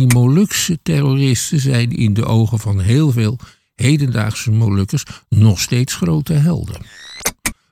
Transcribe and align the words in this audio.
Die 0.00 0.14
Molukse 0.14 0.78
terroristen 0.82 1.60
zijn 1.60 1.90
in 1.90 2.14
de 2.14 2.24
ogen 2.24 2.58
van 2.58 2.80
heel 2.80 3.12
veel 3.12 3.38
hedendaagse 3.74 4.50
Molukkers 4.50 5.04
nog 5.28 5.60
steeds 5.60 5.94
grote 5.94 6.32
helden. 6.32 6.80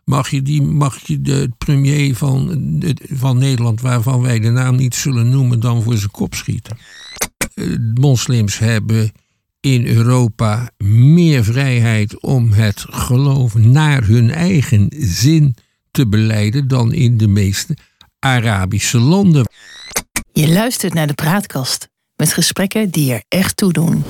Mag 0.05 0.31
je, 0.31 0.43
die, 0.43 0.63
mag 0.63 1.07
je 1.07 1.21
de 1.23 1.51
premier 1.59 2.17
van, 2.17 2.83
van 3.13 3.39
Nederland, 3.39 3.81
waarvan 3.81 4.21
wij 4.21 4.39
de 4.39 4.51
naam 4.51 4.77
niet 4.77 4.95
zullen 4.95 5.29
noemen, 5.29 5.61
dan 5.61 5.83
voor 5.83 5.97
zijn 5.97 6.11
kop 6.11 6.35
schieten? 6.35 6.79
Eh, 7.55 7.67
moslims 7.95 8.59
hebben 8.59 9.13
in 9.61 9.87
Europa 9.87 10.71
meer 10.79 11.45
vrijheid 11.45 12.21
om 12.21 12.53
het 12.53 12.85
geloof 12.89 13.55
naar 13.55 14.05
hun 14.05 14.31
eigen 14.31 14.89
zin 14.99 15.55
te 15.91 16.09
beleiden 16.09 16.69
dan 16.69 16.93
in 16.93 17.17
de 17.17 17.29
meeste 17.29 17.77
Arabische 18.19 18.99
landen. 18.99 19.49
Je 20.33 20.49
luistert 20.49 20.95
naar 20.95 21.07
de 21.07 21.15
praatkast 21.15 21.89
met 22.19 22.33
gesprekken 22.33 22.91
die 22.91 23.13
er 23.13 23.23
echt 23.29 23.57
toe 23.57 23.73
doen. 23.73 24.05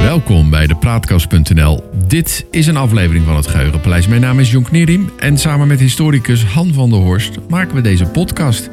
Welkom 0.00 0.50
bij 0.50 0.66
de 0.66 0.76
Praatkast.nl. 0.76 1.84
Dit 2.06 2.46
is 2.50 2.66
een 2.66 2.76
aflevering 2.76 3.24
van 3.24 3.36
het 3.36 3.46
Geheugenpaleis. 3.46 4.06
Mijn 4.06 4.20
naam 4.20 4.40
is 4.40 4.50
Jon 4.50 4.62
Knierim 4.62 5.12
en 5.18 5.38
samen 5.38 5.66
met 5.66 5.80
historicus 5.80 6.44
Han 6.44 6.72
van 6.72 6.90
der 6.90 6.98
Horst 6.98 7.38
maken 7.48 7.74
we 7.74 7.80
deze 7.80 8.06
podcast. 8.06 8.68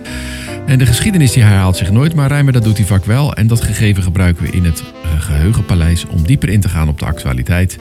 En 0.65 0.79
de 0.79 0.85
geschiedenis 0.85 1.31
die 1.31 1.43
herhaalt 1.43 1.77
zich 1.77 1.91
nooit, 1.91 2.15
maar 2.15 2.27
Rijmer 2.27 2.53
dat 2.53 2.63
doet 2.63 2.77
hij 2.77 2.85
vaak 2.85 3.05
wel. 3.05 3.33
En 3.33 3.47
dat 3.47 3.61
gegeven 3.61 4.03
gebruiken 4.03 4.43
we 4.43 4.49
in 4.49 4.65
het 4.65 4.83
eh, 5.03 5.21
Geheugenpaleis 5.21 6.05
om 6.05 6.23
dieper 6.23 6.49
in 6.49 6.61
te 6.61 6.69
gaan 6.69 6.89
op 6.89 6.99
de 6.99 7.05
actualiteit. 7.05 7.79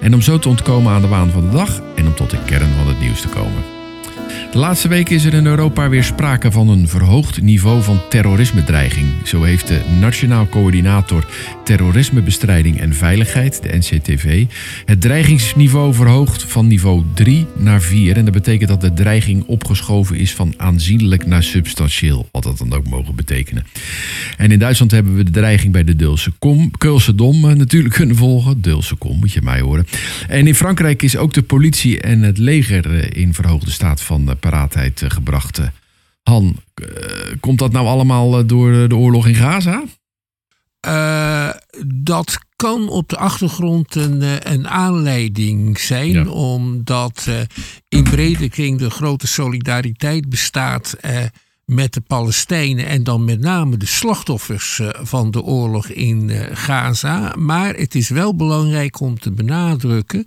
En 0.00 0.14
om 0.14 0.20
zo 0.20 0.38
te 0.38 0.48
ontkomen 0.48 0.92
aan 0.92 1.00
de 1.00 1.08
waan 1.08 1.30
van 1.30 1.50
de 1.50 1.56
dag 1.56 1.82
en 1.96 2.06
om 2.06 2.14
tot 2.14 2.30
de 2.30 2.38
kern 2.44 2.70
van 2.76 2.88
het 2.88 3.00
nieuws 3.00 3.20
te 3.20 3.28
komen. 3.28 3.81
De 4.52 4.58
laatste 4.58 4.88
weken 4.88 5.14
is 5.14 5.24
er 5.24 5.34
in 5.34 5.46
Europa 5.46 5.88
weer 5.88 6.04
sprake 6.04 6.50
van 6.50 6.68
een 6.68 6.88
verhoogd 6.88 7.42
niveau 7.42 7.82
van 7.82 8.00
terrorismedreiging. 8.08 9.06
Zo 9.24 9.42
heeft 9.42 9.68
de 9.68 9.80
Nationaal 10.00 10.48
Coördinator 10.48 11.26
Terrorismebestrijding 11.64 12.80
en 12.80 12.94
Veiligheid, 12.94 13.62
de 13.62 13.76
NCTV, 13.76 14.46
het 14.84 15.00
dreigingsniveau 15.00 15.94
verhoogd 15.94 16.42
van 16.42 16.66
niveau 16.66 17.02
3 17.14 17.46
naar 17.56 17.80
4. 17.80 18.16
En 18.16 18.24
dat 18.24 18.34
betekent 18.34 18.68
dat 18.68 18.80
de 18.80 18.92
dreiging 18.92 19.44
opgeschoven 19.46 20.16
is 20.16 20.34
van 20.34 20.54
aanzienlijk 20.56 21.26
naar 21.26 21.42
substantieel, 21.42 22.28
wat 22.32 22.42
dat 22.42 22.58
dan 22.58 22.72
ook 22.72 22.88
mogen 22.88 23.14
betekenen. 23.14 23.66
En 24.36 24.50
in 24.50 24.58
Duitsland 24.58 24.90
hebben 24.90 25.16
we 25.16 25.22
de 25.22 25.30
dreiging 25.30 25.72
bij 25.72 25.84
de 25.84 25.96
Deulse 25.96 26.32
Kom, 26.38 26.70
Keulse 26.70 27.14
Dom 27.14 27.48
eh, 27.48 27.56
natuurlijk 27.56 27.94
kunnen 27.94 28.16
volgen. 28.16 28.60
Deulse 28.60 28.94
Kom, 28.94 29.18
moet 29.18 29.32
je 29.32 29.42
mij 29.42 29.60
horen. 29.60 29.86
En 30.28 30.46
in 30.46 30.54
Frankrijk 30.54 31.02
is 31.02 31.16
ook 31.16 31.32
de 31.32 31.42
politie 31.42 32.00
en 32.00 32.22
het 32.22 32.38
leger 32.38 32.98
eh, 32.98 33.22
in 33.22 33.34
verhoogde 33.34 33.70
staat 33.70 34.00
van 34.00 34.28
eh, 34.28 34.36
paraatheid 34.42 35.02
gebracht. 35.06 35.60
Han, 36.22 36.56
komt 37.40 37.58
dat 37.58 37.72
nou 37.72 37.86
allemaal 37.86 38.46
door 38.46 38.88
de 38.88 38.96
oorlog 38.96 39.26
in 39.26 39.34
Gaza? 39.34 39.82
Uh, 40.86 41.50
dat 41.86 42.38
kan 42.56 42.88
op 42.88 43.08
de 43.08 43.16
achtergrond 43.16 43.94
een, 43.94 44.22
een 44.52 44.68
aanleiding 44.68 45.78
zijn, 45.78 46.10
ja. 46.10 46.26
omdat 46.26 47.26
uh, 47.28 47.40
in 47.88 48.02
brede 48.02 48.48
kring 48.48 48.78
de 48.78 48.90
grote 48.90 49.26
solidariteit 49.26 50.28
bestaat 50.28 50.96
uh, 51.04 51.18
met 51.64 51.92
de 51.92 52.00
Palestijnen 52.00 52.86
en 52.86 53.04
dan 53.04 53.24
met 53.24 53.40
name 53.40 53.76
de 53.76 53.86
slachtoffers 53.86 54.78
eh, 54.78 54.88
van 55.02 55.30
de 55.30 55.42
oorlog 55.42 55.88
in 55.88 56.30
eh, 56.30 56.56
Gaza. 56.56 57.34
Maar 57.38 57.74
het 57.74 57.94
is 57.94 58.08
wel 58.08 58.36
belangrijk 58.36 59.00
om 59.00 59.18
te 59.18 59.32
benadrukken 59.32 60.26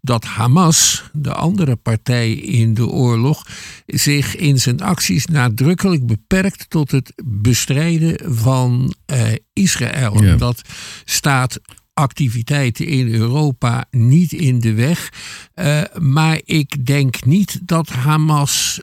dat 0.00 0.24
Hamas, 0.24 1.10
de 1.12 1.32
andere 1.34 1.76
partij 1.76 2.32
in 2.32 2.74
de 2.74 2.86
oorlog, 2.86 3.46
zich 3.86 4.36
in 4.36 4.58
zijn 4.58 4.80
acties 4.80 5.26
nadrukkelijk 5.26 6.06
beperkt 6.06 6.70
tot 6.70 6.90
het 6.90 7.12
bestrijden 7.24 8.34
van 8.34 8.94
uh, 9.12 9.26
Israël. 9.52 10.22
Ja. 10.22 10.36
Dat 10.36 10.62
staat 11.04 11.60
activiteiten 11.94 12.86
in 12.86 13.14
Europa 13.14 13.84
niet 13.90 14.32
in 14.32 14.60
de 14.60 14.72
weg. 14.72 15.12
Uh, 15.54 15.82
maar 15.98 16.40
ik 16.44 16.86
denk 16.86 17.24
niet 17.24 17.60
dat 17.62 17.88
Hamas. 17.88 18.80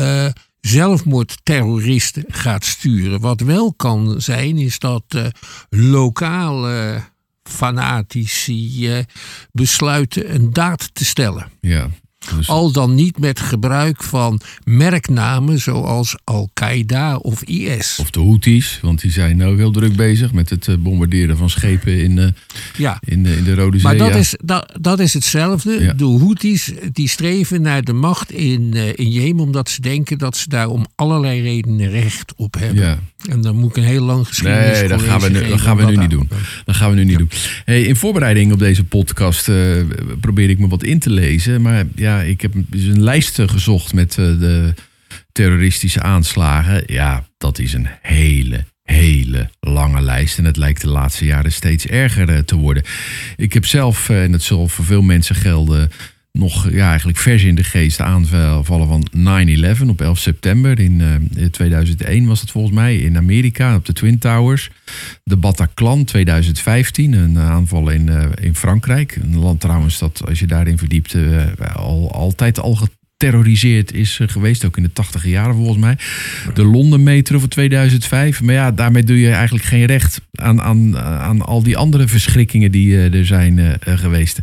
Uh, 0.00 0.28
zelfmoordterroristen 0.66 2.24
gaat 2.28 2.64
sturen. 2.64 3.20
Wat 3.20 3.40
wel 3.40 3.74
kan 3.74 4.20
zijn, 4.20 4.58
is 4.58 4.78
dat 4.78 5.04
uh, 5.16 5.26
lokale 5.68 7.02
fanatici 7.42 8.96
uh, 8.96 8.98
besluiten 9.52 10.34
een 10.34 10.52
daad 10.52 10.94
te 10.94 11.04
stellen. 11.04 11.48
Ja. 11.60 11.88
Dus... 12.36 12.48
Al 12.48 12.72
dan 12.72 12.94
niet 12.94 13.18
met 13.18 13.40
gebruik 13.40 14.02
van 14.02 14.40
merknamen 14.64 15.58
zoals 15.58 16.16
Al-Qaeda 16.24 17.16
of 17.16 17.42
IS. 17.42 17.98
Of 18.00 18.10
de 18.10 18.20
Houthis, 18.20 18.78
want 18.82 19.00
die 19.00 19.10
zijn 19.10 19.36
nou 19.36 19.56
heel 19.56 19.70
druk 19.70 19.96
bezig 19.96 20.32
met 20.32 20.50
het 20.50 20.68
eh, 20.68 20.74
bombarderen 20.78 21.36
van 21.36 21.50
schepen 21.50 22.02
in, 22.02 22.16
uh, 22.16 22.26
ja. 22.76 23.00
in, 23.04 23.22
de, 23.22 23.36
in 23.36 23.44
de 23.44 23.54
Rode 23.54 23.78
Zee. 23.78 23.86
Maar 23.86 23.96
dat, 23.96 24.08
ja. 24.08 24.14
is, 24.14 24.34
dat, 24.44 24.72
dat 24.80 25.00
is 25.00 25.14
hetzelfde. 25.14 25.82
Ja. 25.82 25.92
De 25.92 26.04
Houthis 26.04 26.72
die 26.92 27.08
streven 27.08 27.62
naar 27.62 27.82
de 27.82 27.92
macht 27.92 28.32
in, 28.32 28.74
in 28.96 29.10
Jemen 29.10 29.44
omdat 29.44 29.68
ze 29.68 29.80
denken 29.80 30.18
dat 30.18 30.36
ze 30.36 30.48
daar 30.48 30.68
om 30.68 30.86
allerlei 30.94 31.42
redenen 31.42 31.90
recht 31.90 32.32
op 32.36 32.54
hebben. 32.58 32.82
Ja. 32.82 32.98
En 33.28 33.40
dan 33.40 33.56
moet 33.56 33.70
ik 33.70 33.76
een 33.76 33.88
heel 33.88 34.04
lang 34.04 34.26
geschiedenis 34.26 34.78
Nee, 34.78 34.88
dat 34.88 35.02
gaan 35.02 35.20
we 35.20 35.28
nu, 35.28 35.48
dat 35.48 35.60
gaan 35.60 35.76
we 35.76 35.84
nu 35.84 35.96
niet 35.96 36.10
doen. 36.10 36.28
Dat 36.64 36.76
gaan 36.76 36.90
we 36.90 36.96
nu 36.96 37.04
niet 37.04 37.18
doen. 37.18 37.30
Hey, 37.64 37.82
in 37.82 37.96
voorbereiding 37.96 38.52
op 38.52 38.58
deze 38.58 38.84
podcast 38.84 39.48
uh, 39.48 39.82
probeer 40.20 40.50
ik 40.50 40.58
me 40.58 40.68
wat 40.68 40.82
in 40.82 40.98
te 40.98 41.10
lezen. 41.10 41.62
Maar 41.62 41.84
ja, 41.94 42.20
ik 42.20 42.40
heb 42.40 42.52
dus 42.54 42.84
een 42.84 43.02
lijst 43.02 43.42
gezocht 43.46 43.94
met 43.94 44.16
uh, 44.16 44.40
de 44.40 44.74
terroristische 45.32 46.02
aanslagen. 46.02 46.82
Ja, 46.86 47.26
dat 47.38 47.58
is 47.58 47.72
een 47.72 47.88
hele, 48.02 48.64
hele 48.82 49.50
lange 49.60 50.00
lijst. 50.00 50.38
En 50.38 50.44
het 50.44 50.56
lijkt 50.56 50.80
de 50.80 50.88
laatste 50.88 51.24
jaren 51.24 51.52
steeds 51.52 51.86
erger 51.86 52.30
uh, 52.30 52.38
te 52.38 52.56
worden. 52.56 52.82
Ik 53.36 53.52
heb 53.52 53.66
zelf, 53.66 54.08
en 54.08 54.32
dat 54.32 54.42
zal 54.42 54.68
voor 54.68 54.84
veel 54.84 55.02
mensen 55.02 55.34
gelden 55.34 55.90
nog 56.38 56.70
ja, 56.70 56.88
eigenlijk 56.88 57.18
vers 57.18 57.44
in 57.44 57.54
de 57.54 57.64
geest 57.64 58.00
aanvallen 58.00 58.86
van 58.86 59.06
9-11 59.84 59.88
op 59.88 60.00
11 60.00 60.18
september 60.18 60.78
in 60.78 61.00
uh, 61.36 61.44
2001 61.44 62.26
was 62.26 62.40
het 62.40 62.50
volgens 62.50 62.74
mij 62.74 62.96
in 62.96 63.16
Amerika 63.16 63.74
op 63.74 63.84
de 63.84 63.92
Twin 63.92 64.18
Towers. 64.18 64.70
De 65.24 65.36
Bataclan 65.36 66.04
2015, 66.04 67.12
een 67.12 67.38
aanval 67.38 67.88
in, 67.88 68.06
uh, 68.06 68.24
in 68.40 68.54
Frankrijk. 68.54 69.16
Een 69.16 69.38
land 69.38 69.60
trouwens 69.60 69.98
dat 69.98 70.22
als 70.28 70.38
je 70.38 70.46
daarin 70.46 70.78
verdiept 70.78 71.14
uh, 71.14 71.44
al, 71.74 72.12
altijd 72.12 72.60
al 72.60 72.78
geterroriseerd 73.18 73.92
is 73.92 74.20
geweest, 74.22 74.64
ook 74.64 74.76
in 74.76 74.82
de 74.82 74.92
tachtige 74.92 75.28
jaren 75.28 75.54
volgens 75.54 75.78
mij. 75.78 75.96
De 76.54 76.64
Londen 76.64 77.02
Metro 77.02 77.38
van 77.38 77.48
2005. 77.48 78.42
Maar 78.42 78.54
ja, 78.54 78.70
daarmee 78.70 79.04
doe 79.04 79.20
je 79.20 79.30
eigenlijk 79.30 79.64
geen 79.64 79.84
recht 79.84 80.20
aan, 80.34 80.62
aan, 80.62 80.98
aan 80.98 81.42
al 81.42 81.62
die 81.62 81.76
andere 81.76 82.08
verschrikkingen 82.08 82.70
die 82.70 82.86
uh, 82.86 83.14
er 83.14 83.26
zijn 83.26 83.58
uh, 83.58 83.72
geweest 83.84 84.40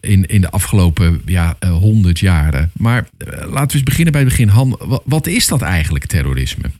in, 0.00 0.26
in 0.26 0.40
de 0.40 0.50
afgelopen 0.50 1.22
ja, 1.26 1.56
100 1.60 2.18
jaren. 2.18 2.70
Maar 2.76 3.08
laten 3.28 3.66
we 3.66 3.74
eens 3.74 3.82
beginnen 3.82 4.12
bij 4.12 4.22
het 4.22 4.30
begin. 4.30 4.76
Wat 5.04 5.26
is 5.26 5.46
dat 5.46 5.62
eigenlijk, 5.62 6.06
terrorisme? 6.06 6.70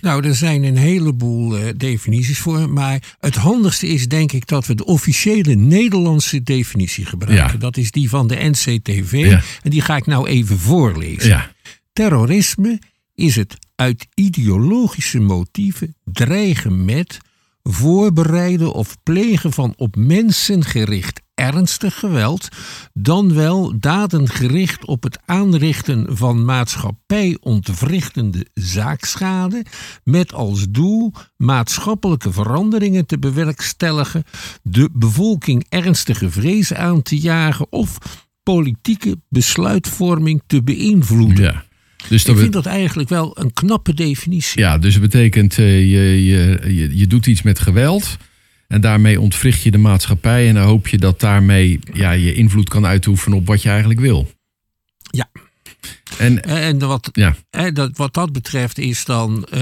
Nou, 0.00 0.26
er 0.26 0.34
zijn 0.34 0.62
een 0.62 0.76
heleboel 0.76 1.58
uh, 1.58 1.68
definities 1.76 2.38
voor. 2.38 2.70
Maar 2.70 3.16
het 3.18 3.34
handigste 3.34 3.86
is 3.86 4.08
denk 4.08 4.32
ik 4.32 4.46
dat 4.46 4.66
we 4.66 4.74
de 4.74 4.84
officiële 4.84 5.54
Nederlandse 5.54 6.42
definitie 6.42 7.04
gebruiken. 7.04 7.52
Ja. 7.52 7.58
Dat 7.58 7.76
is 7.76 7.90
die 7.90 8.08
van 8.08 8.26
de 8.26 8.34
NCTV. 8.34 9.12
Ja. 9.12 9.42
En 9.62 9.70
die 9.70 9.80
ga 9.80 9.96
ik 9.96 10.06
nou 10.06 10.28
even 10.28 10.58
voorlezen. 10.58 11.28
Ja. 11.28 11.52
Terrorisme 11.92 12.78
is 13.14 13.36
het 13.36 13.56
uit 13.74 14.06
ideologische 14.14 15.20
motieven 15.20 15.94
dreigen 16.04 16.84
met, 16.84 17.18
voorbereiden 17.62 18.72
of 18.72 18.96
plegen 19.02 19.52
van 19.52 19.74
op 19.76 19.96
mensen 19.96 20.64
gericht 20.64 21.20
ernstig 21.38 21.98
geweld, 21.98 22.48
dan 22.92 23.34
wel 23.34 23.78
daden 23.78 24.28
gericht 24.28 24.84
op 24.84 25.02
het 25.02 25.18
aanrichten 25.24 26.06
van 26.16 26.44
maatschappij 26.44 27.36
ontwrichtende 27.40 28.46
zaakschade, 28.54 29.64
met 30.04 30.32
als 30.32 30.66
doel 30.70 31.12
maatschappelijke 31.36 32.32
veranderingen 32.32 33.06
te 33.06 33.18
bewerkstelligen, 33.18 34.24
de 34.62 34.88
bevolking 34.92 35.66
ernstige 35.68 36.30
vrees 36.30 36.74
aan 36.74 37.02
te 37.02 37.18
jagen 37.18 37.66
of 37.70 37.98
politieke 38.42 39.20
besluitvorming 39.28 40.42
te 40.46 40.62
beïnvloeden. 40.62 41.44
Ja. 41.44 41.66
Dus 42.08 42.24
Ik 42.24 42.36
vind 42.36 42.52
dat 42.52 42.66
eigenlijk 42.66 43.08
wel 43.08 43.38
een 43.38 43.52
knappe 43.52 43.94
definitie. 43.94 44.60
Ja, 44.60 44.78
dus 44.78 44.92
het 44.92 45.02
betekent 45.02 45.58
uh, 45.58 45.80
je, 45.80 46.24
je, 46.24 46.74
je, 46.74 46.96
je 46.96 47.06
doet 47.06 47.26
iets 47.26 47.42
met 47.42 47.58
geweld. 47.58 48.16
En 48.68 48.80
daarmee 48.80 49.20
ontwricht 49.20 49.62
je 49.62 49.70
de 49.70 49.78
maatschappij. 49.78 50.48
En 50.48 50.54
dan 50.54 50.64
hoop 50.64 50.88
je 50.88 50.98
dat 50.98 51.20
daarmee 51.20 51.78
ja, 51.92 52.10
je 52.10 52.34
invloed 52.34 52.68
kan 52.68 52.86
uitoefenen 52.86 53.38
op 53.38 53.46
wat 53.46 53.62
je 53.62 53.68
eigenlijk 53.68 54.00
wil. 54.00 54.30
Ja. 55.10 55.28
En, 56.18 56.44
en 56.44 56.78
wat, 56.78 57.08
ja. 57.12 57.36
dat, 57.72 57.96
wat 57.96 58.14
dat 58.14 58.32
betreft 58.32 58.78
is 58.78 59.04
dan 59.04 59.46
uh, 59.54 59.60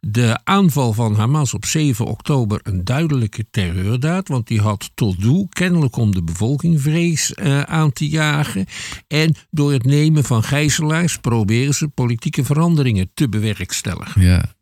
de 0.00 0.38
aanval 0.44 0.92
van 0.92 1.14
Hamas 1.14 1.54
op 1.54 1.64
7 1.64 2.06
oktober 2.06 2.60
een 2.62 2.84
duidelijke 2.84 3.46
terreurdaad. 3.50 4.28
Want 4.28 4.46
die 4.46 4.60
had 4.60 4.90
tot 4.94 5.20
doel 5.20 5.46
kennelijk 5.48 5.96
om 5.96 6.14
de 6.14 6.22
bevolking 6.22 6.80
vrees 6.80 7.32
uh, 7.42 7.60
aan 7.62 7.92
te 7.92 8.08
jagen. 8.08 8.66
En 9.06 9.34
door 9.50 9.72
het 9.72 9.84
nemen 9.84 10.24
van 10.24 10.42
gijzelaars 10.42 11.18
proberen 11.18 11.74
ze 11.74 11.88
politieke 11.88 12.44
veranderingen 12.44 13.10
te 13.14 13.28
bewerkstelligen. 13.28 14.22
Ja. 14.22 14.56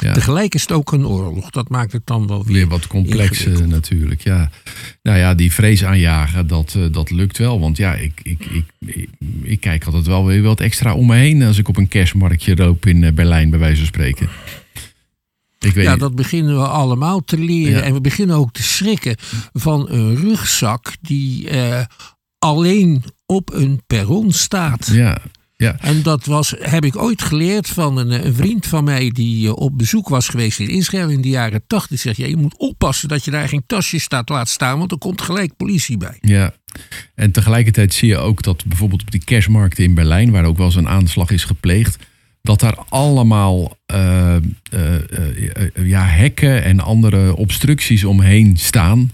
Ja. 0.00 0.12
Tegelijk 0.12 0.54
is 0.54 0.60
het 0.60 0.72
ook 0.72 0.92
een 0.92 1.06
oorlog. 1.06 1.50
Dat 1.50 1.68
maakt 1.68 1.92
het 1.92 2.06
dan 2.06 2.26
wel 2.26 2.44
weer, 2.44 2.54
weer 2.54 2.68
wat 2.68 2.86
complexer 2.86 3.68
natuurlijk. 3.68 4.20
Ja. 4.20 4.50
Nou 5.02 5.18
ja, 5.18 5.34
die 5.34 5.52
vrees 5.52 5.84
aanjagen, 5.84 6.46
dat, 6.46 6.74
uh, 6.76 6.84
dat 6.90 7.10
lukt 7.10 7.38
wel. 7.38 7.60
Want 7.60 7.76
ja, 7.76 7.94
ik, 7.94 8.20
ik, 8.22 8.44
ik, 8.44 8.64
ik, 8.86 9.08
ik, 9.42 9.60
kijk 9.60 9.84
altijd 9.84 10.06
wel 10.06 10.26
weer 10.26 10.42
wat 10.42 10.60
extra 10.60 10.94
om 10.94 11.06
me 11.06 11.16
heen 11.16 11.42
als 11.42 11.58
ik 11.58 11.68
op 11.68 11.76
een 11.76 11.88
kerstmarktje 11.88 12.56
loop 12.56 12.86
in 12.86 13.02
uh, 13.02 13.12
Berlijn, 13.12 13.50
bij 13.50 13.58
wijze 13.58 13.76
van 13.76 13.86
spreken. 13.86 14.28
Ik 15.58 15.72
weet 15.72 15.84
ja, 15.84 15.96
dat 15.96 16.14
beginnen 16.14 16.56
we 16.56 16.66
allemaal 16.66 17.20
te 17.20 17.38
leren. 17.38 17.78
Ja. 17.78 17.80
En 17.80 17.92
we 17.92 18.00
beginnen 18.00 18.36
ook 18.36 18.52
te 18.52 18.62
schrikken 18.62 19.16
van 19.52 19.90
een 19.90 20.16
rugzak 20.16 20.92
die 21.00 21.50
uh, 21.50 21.80
alleen 22.38 23.04
op 23.26 23.52
een 23.52 23.82
perron 23.86 24.32
staat. 24.32 24.86
Ja, 24.86 25.18
ja. 25.56 25.76
En 25.80 26.02
dat 26.02 26.24
was, 26.24 26.54
heb 26.58 26.84
ik 26.84 26.96
ooit 26.96 27.22
geleerd 27.22 27.68
van 27.68 27.96
een, 27.96 28.26
een 28.26 28.34
vriend 28.34 28.66
van 28.66 28.84
mij 28.84 29.10
die 29.10 29.46
uh, 29.46 29.52
op 29.56 29.78
bezoek 29.78 30.08
was 30.08 30.28
geweest 30.28 30.58
in 30.58 30.68
Israël 30.68 31.10
in 31.10 31.20
de 31.20 31.28
jaren 31.28 31.62
tachtig. 31.66 32.00
Zegt, 32.00 32.16
ja, 32.16 32.26
je 32.26 32.36
moet 32.36 32.58
oppassen 32.58 33.08
dat 33.08 33.24
je 33.24 33.30
daar 33.30 33.48
geen 33.48 33.64
tasje 33.66 34.00
staat 34.00 34.28
laat 34.28 34.48
staan, 34.48 34.78
want 34.78 34.90
er 34.90 34.98
komt 34.98 35.22
gelijk 35.22 35.56
politie 35.56 35.96
bij. 35.96 36.18
Ja, 36.20 36.54
en 37.14 37.30
tegelijkertijd 37.30 37.94
zie 37.94 38.08
je 38.08 38.16
ook 38.16 38.42
dat 38.42 38.64
bijvoorbeeld 38.64 39.02
op 39.02 39.10
die 39.10 39.24
kerstmarkten 39.24 39.84
in 39.84 39.94
Berlijn, 39.94 40.30
waar 40.30 40.44
ook 40.44 40.56
wel 40.56 40.66
eens 40.66 40.74
een 40.74 40.88
aanslag 40.88 41.30
is 41.30 41.44
gepleegd, 41.44 41.98
dat 42.42 42.60
daar 42.60 42.78
allemaal 42.88 43.78
uh, 43.94 44.36
uh, 44.74 44.98
ja, 45.74 46.04
hekken 46.04 46.64
en 46.64 46.80
andere 46.80 47.36
obstructies 47.36 48.04
omheen 48.04 48.56
staan 48.56 49.10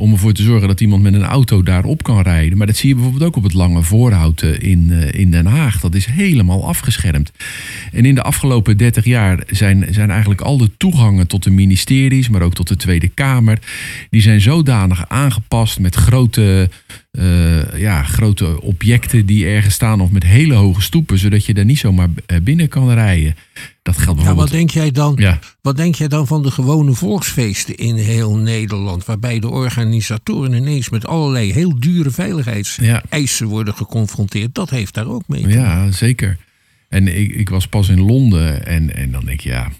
om 0.00 0.12
ervoor 0.12 0.32
te 0.32 0.42
zorgen 0.42 0.68
dat 0.68 0.80
iemand 0.80 1.02
met 1.02 1.14
een 1.14 1.24
auto 1.24 1.62
daarop 1.62 2.02
kan 2.02 2.22
rijden. 2.22 2.58
Maar 2.58 2.66
dat 2.66 2.76
zie 2.76 2.88
je 2.88 2.94
bijvoorbeeld 2.94 3.24
ook 3.24 3.36
op 3.36 3.42
het 3.42 3.54
Lange 3.54 3.82
Voorhout 3.82 4.42
in, 4.42 4.90
in 5.12 5.30
Den 5.30 5.46
Haag. 5.46 5.80
Dat 5.80 5.94
is 5.94 6.06
helemaal 6.06 6.66
afgeschermd. 6.66 7.30
En 7.92 8.04
in 8.04 8.14
de 8.14 8.22
afgelopen 8.22 8.76
30 8.76 9.04
jaar 9.04 9.42
zijn, 9.46 9.86
zijn 9.90 10.10
eigenlijk 10.10 10.40
al 10.40 10.58
de 10.58 10.70
toegangen 10.76 11.26
tot 11.26 11.42
de 11.42 11.50
ministeries, 11.50 12.28
maar 12.28 12.42
ook 12.42 12.54
tot 12.54 12.68
de 12.68 12.76
Tweede 12.76 13.08
Kamer, 13.08 13.58
die 14.10 14.22
zijn 14.22 14.40
zodanig 14.40 15.08
aangepast 15.08 15.78
met 15.78 15.94
grote, 15.94 16.70
uh, 17.12 17.78
ja, 17.78 18.02
grote 18.02 18.60
objecten 18.60 19.26
die 19.26 19.46
ergens 19.46 19.74
staan 19.74 20.00
of 20.00 20.10
met 20.10 20.22
hele 20.22 20.54
hoge 20.54 20.82
stoepen, 20.82 21.18
zodat 21.18 21.44
je 21.44 21.54
daar 21.54 21.64
niet 21.64 21.78
zomaar 21.78 22.08
binnen 22.42 22.68
kan 22.68 22.92
rijden. 22.92 23.36
Dat 23.82 23.98
geldt 23.98 24.18
bijvoorbeeld. 24.18 24.50
Ja, 24.50 24.56
wat, 24.56 24.60
denk 24.60 24.70
jij 24.70 24.90
dan, 24.90 25.14
ja. 25.18 25.38
wat 25.60 25.76
denk 25.76 25.94
jij 25.94 26.08
dan 26.08 26.26
van 26.26 26.42
de 26.42 26.50
gewone 26.50 26.92
volksfeesten 26.92 27.76
in 27.76 27.96
heel 27.96 28.36
Nederland? 28.36 29.04
Waarbij 29.04 29.38
de 29.38 29.48
organisatoren 29.48 30.52
ineens 30.52 30.88
met 30.88 31.06
allerlei 31.06 31.52
heel 31.52 31.80
dure 31.80 32.10
veiligheidseisen 32.10 33.46
ja. 33.46 33.52
worden 33.52 33.74
geconfronteerd. 33.74 34.54
Dat 34.54 34.70
heeft 34.70 34.94
daar 34.94 35.08
ook 35.08 35.22
mee 35.26 35.42
te 35.42 35.48
maken. 35.48 35.62
Ja, 35.62 35.90
zeker. 35.90 36.36
En 36.88 37.20
ik, 37.20 37.34
ik 37.34 37.48
was 37.48 37.66
pas 37.66 37.88
in 37.88 38.00
Londen 38.00 38.66
en, 38.66 38.94
en 38.94 39.10
dan 39.10 39.24
denk 39.24 39.40
je, 39.40 39.48
ja, 39.48 39.70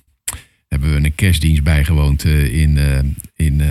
hebben 0.81 1.03
we 1.03 1.09
een 1.09 1.15
kerstdienst 1.15 1.63
bijgewoond 1.63 2.25
uh, 2.25 2.61
in, 2.61 2.77
uh, 2.77 2.99
in 3.37 3.61
uh, 3.61 3.69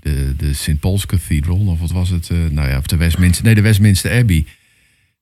de, 0.00 0.34
de 0.36 0.54
St. 0.54 0.80
Paul's 0.80 1.06
Cathedral. 1.06 1.66
Of 1.66 1.80
wat 1.80 1.90
was 1.90 2.08
het? 2.08 2.30
nou 2.50 2.68
ja, 2.68 2.78
of 2.78 2.86
de 2.86 2.96
Westminster, 2.96 3.44
nee, 3.44 3.54
de 3.54 3.60
Westminster 3.60 4.18
Abbey. 4.18 4.44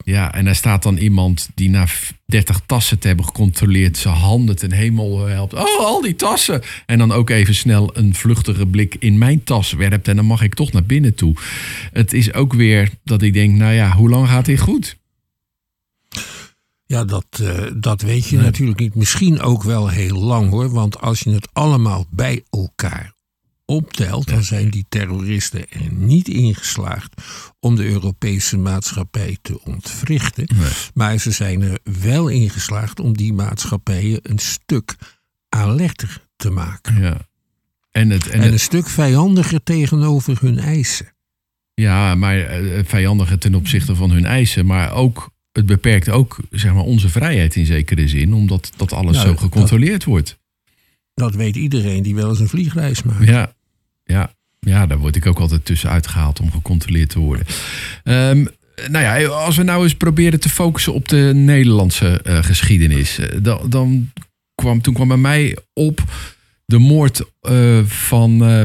Ja, 0.04 0.34
en 0.34 0.44
daar 0.44 0.54
staat 0.54 0.82
dan 0.82 0.96
iemand 0.96 1.48
die 1.54 1.70
na 1.70 1.86
30 2.26 2.60
tassen 2.66 2.98
te 2.98 3.06
hebben 3.06 3.24
gecontroleerd 3.24 3.96
zijn 3.96 4.14
handen 4.14 4.56
ten 4.56 4.72
hemel 4.72 5.26
helpt. 5.26 5.54
Oh, 5.54 5.80
al 5.80 6.00
die 6.00 6.16
tassen! 6.16 6.62
En 6.86 6.98
dan 6.98 7.12
ook 7.12 7.30
even 7.30 7.54
snel 7.54 7.96
een 7.96 8.14
vluchtige 8.14 8.66
blik 8.66 8.96
in 8.98 9.18
mijn 9.18 9.44
tas 9.44 9.72
werpt 9.72 10.08
en 10.08 10.16
dan 10.16 10.24
mag 10.24 10.42
ik 10.42 10.54
toch 10.54 10.72
naar 10.72 10.84
binnen 10.84 11.14
toe. 11.14 11.34
Het 11.92 12.12
is 12.12 12.32
ook 12.32 12.52
weer 12.52 12.90
dat 13.04 13.22
ik 13.22 13.32
denk, 13.32 13.56
nou 13.56 13.72
ja, 13.72 13.92
hoe 13.92 14.08
lang 14.08 14.28
gaat 14.28 14.44
dit 14.44 14.60
goed? 14.60 14.96
Ja, 16.90 17.04
dat, 17.04 17.26
uh, 17.40 17.66
dat 17.76 18.02
weet 18.02 18.26
je 18.26 18.36
nee. 18.36 18.44
natuurlijk 18.44 18.78
niet. 18.78 18.94
Misschien 18.94 19.40
ook 19.40 19.62
wel 19.62 19.88
heel 19.88 20.18
lang 20.18 20.50
hoor. 20.50 20.70
Want 20.70 21.00
als 21.00 21.20
je 21.20 21.30
het 21.30 21.48
allemaal 21.52 22.06
bij 22.10 22.44
elkaar 22.50 23.12
optelt, 23.64 24.28
dan 24.28 24.42
zijn 24.42 24.70
die 24.70 24.86
terroristen 24.88 25.70
er 25.70 25.92
niet 25.92 26.28
ingeslaagd 26.28 27.22
om 27.60 27.76
de 27.76 27.84
Europese 27.84 28.58
maatschappij 28.58 29.38
te 29.42 29.64
ontwrichten. 29.64 30.48
Nee. 30.56 30.70
Maar 30.94 31.18
ze 31.18 31.30
zijn 31.30 31.62
er 31.62 31.78
wel 32.00 32.28
ingeslaagd 32.28 33.00
om 33.00 33.16
die 33.16 33.32
maatschappijen 33.32 34.20
een 34.22 34.38
stuk 34.38 34.96
alerter 35.48 36.26
te 36.36 36.50
maken. 36.50 37.00
Ja. 37.00 37.16
En, 37.90 38.10
het, 38.10 38.26
en, 38.26 38.40
en 38.40 38.46
een 38.46 38.52
het... 38.52 38.60
stuk 38.60 38.88
vijandiger 38.88 39.62
tegenover 39.62 40.38
hun 40.40 40.58
eisen. 40.58 41.14
Ja, 41.74 42.14
maar 42.14 42.62
uh, 42.62 42.80
vijandiger 42.84 43.38
ten 43.38 43.54
opzichte 43.54 43.94
van 43.94 44.10
hun 44.10 44.24
eisen, 44.24 44.66
maar 44.66 44.92
ook 44.92 45.30
het 45.52 45.66
beperkt 45.66 46.08
ook 46.08 46.38
zeg 46.50 46.72
maar, 46.74 46.82
onze 46.82 47.08
vrijheid 47.08 47.56
in 47.56 47.66
zekere 47.66 48.08
zin, 48.08 48.34
omdat 48.34 48.72
dat 48.76 48.92
alles 48.92 49.16
nou, 49.16 49.28
zo 49.28 49.36
gecontroleerd 49.36 49.92
dat, 49.92 50.04
wordt. 50.04 50.38
Dat 51.14 51.34
weet 51.34 51.56
iedereen 51.56 52.02
die 52.02 52.14
wel 52.14 52.28
eens 52.28 52.40
een 52.40 52.48
vliegreis 52.48 53.02
maakt. 53.02 53.24
Ja, 53.24 53.52
ja, 54.04 54.34
ja, 54.60 54.86
daar 54.86 54.98
word 54.98 55.16
ik 55.16 55.26
ook 55.26 55.38
altijd 55.38 55.64
tussenuit 55.64 56.06
gehaald 56.06 56.40
om 56.40 56.50
gecontroleerd 56.50 57.10
te 57.10 57.18
worden. 57.18 57.46
Um, 58.04 58.48
nou 58.88 59.04
ja, 59.04 59.26
als 59.26 59.56
we 59.56 59.62
nou 59.62 59.82
eens 59.82 59.94
proberen 59.94 60.40
te 60.40 60.48
focussen 60.48 60.94
op 60.94 61.08
de 61.08 61.32
Nederlandse 61.34 62.20
uh, 62.24 62.42
geschiedenis, 62.42 63.18
dan, 63.42 63.70
dan 63.70 64.12
kwam 64.54 64.80
toen 64.80 64.94
kwam 64.94 65.08
bij 65.08 65.16
mij 65.16 65.56
op 65.72 66.02
de 66.70 66.78
moord 66.78 67.22
uh, 67.50 67.84
van 67.84 68.32
uh, 68.32 68.62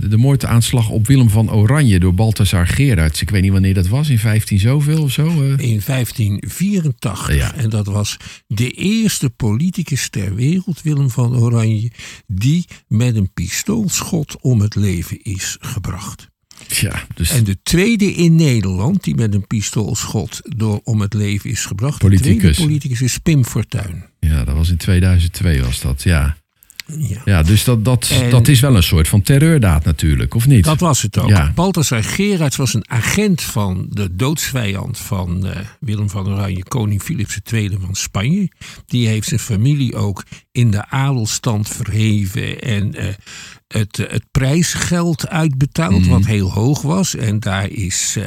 de 0.00 0.16
moordaanslag 0.16 0.88
op 0.88 1.06
Willem 1.06 1.30
van 1.30 1.52
Oranje 1.52 1.98
door 1.98 2.14
Balthasar 2.14 2.66
Gerards. 2.66 3.22
Ik 3.22 3.30
weet 3.30 3.42
niet 3.42 3.52
wanneer 3.52 3.74
dat 3.74 3.88
was, 3.88 4.08
in 4.08 4.18
15 4.18 4.58
zoveel 4.58 5.02
of 5.02 5.12
zo? 5.12 5.26
In 5.56 5.80
1584. 5.86 7.34
Ja. 7.34 7.54
En 7.54 7.70
dat 7.70 7.86
was 7.86 8.16
de 8.46 8.70
eerste 8.70 9.30
politicus 9.30 10.08
ter 10.08 10.34
wereld, 10.34 10.82
Willem 10.82 11.10
van 11.10 11.36
Oranje, 11.36 11.90
die 12.26 12.64
met 12.88 13.16
een 13.16 13.32
pistoolschot 13.32 14.36
om 14.40 14.60
het 14.60 14.74
leven 14.74 15.22
is 15.22 15.56
gebracht. 15.60 16.28
Ja, 16.68 17.06
dus... 17.14 17.30
En 17.30 17.44
de 17.44 17.58
tweede 17.62 18.14
in 18.14 18.34
Nederland 18.34 19.04
die 19.04 19.14
met 19.14 19.34
een 19.34 19.46
pistoolschot 19.46 20.40
door 20.56 20.80
om 20.84 21.00
het 21.00 21.14
leven 21.14 21.50
is 21.50 21.64
gebracht. 21.64 21.98
Politicus. 21.98 22.32
De 22.32 22.38
tweede 22.38 22.60
politicus 22.60 23.00
is 23.00 23.18
Pim 23.18 23.44
Fortuyn. 23.44 24.04
Ja, 24.20 24.44
dat 24.44 24.54
was 24.54 24.70
in 24.70 24.76
2002 24.76 25.62
was 25.62 25.80
dat, 25.80 26.02
ja. 26.02 26.36
Ja, 26.98 27.20
ja 27.24 27.42
dus 27.42 27.64
dat, 27.64 27.84
dat, 27.84 28.10
en 28.22 28.30
dat 28.30 28.48
is 28.48 28.60
wel 28.60 28.76
een 28.76 28.82
soort 28.82 29.08
van 29.08 29.22
terreurdaad 29.22 29.84
natuurlijk, 29.84 30.34
of 30.34 30.46
niet? 30.46 30.64
Dat 30.64 30.80
was 30.80 31.02
het 31.02 31.18
ook. 31.18 31.28
Ja. 31.28 31.52
Balthasar 31.54 32.04
Gerards 32.04 32.56
was 32.56 32.74
een 32.74 32.90
agent 32.90 33.42
van 33.42 33.86
de 33.90 34.16
doodsvijand 34.16 34.98
van 34.98 35.46
uh, 35.46 35.52
Willem 35.80 36.10
van 36.10 36.28
Oranje, 36.28 36.64
koning 36.64 37.02
Philips 37.02 37.38
II 37.52 37.76
van 37.80 37.94
Spanje. 37.94 38.50
Die 38.86 39.08
heeft 39.08 39.28
zijn 39.28 39.40
familie 39.40 39.94
ook 39.94 40.24
in 40.52 40.70
de 40.70 40.88
adelstand 40.88 41.68
verheven 41.68 42.60
en 42.60 42.94
uh, 42.96 43.04
het, 43.68 43.96
het 43.96 44.24
prijsgeld 44.30 45.28
uitbetaald, 45.28 45.92
mm 45.92 46.02
-hmm. 46.02 46.10
wat 46.10 46.26
heel 46.26 46.52
hoog 46.52 46.82
was. 46.82 47.14
En 47.14 47.40
daar 47.40 47.70
is... 47.70 48.14
Uh, 48.18 48.24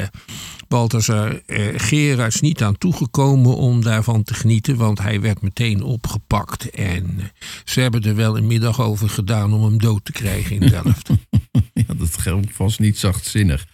Balthasar 0.73 1.41
eh, 1.45 1.65
Gerards 1.75 2.41
niet 2.41 2.63
aan 2.63 2.77
toegekomen 2.77 3.55
om 3.55 3.81
daarvan 3.81 4.23
te 4.23 4.33
genieten, 4.33 4.75
want 4.75 5.01
hij 5.01 5.21
werd 5.21 5.41
meteen 5.41 5.83
opgepakt. 5.83 6.69
En 6.69 7.19
ze 7.63 7.79
hebben 7.79 8.03
er 8.03 8.15
wel 8.15 8.37
een 8.37 8.47
middag 8.47 8.81
over 8.81 9.09
gedaan 9.09 9.53
om 9.53 9.63
hem 9.63 9.79
dood 9.79 10.05
te 10.05 10.11
krijgen 10.11 10.59
in 10.59 10.69
Delft. 10.69 11.09
ja, 11.87 11.93
dat 11.97 12.17
geldt 12.17 12.47
vast 12.51 12.79
niet 12.79 12.97
zachtzinnig. 12.97 13.65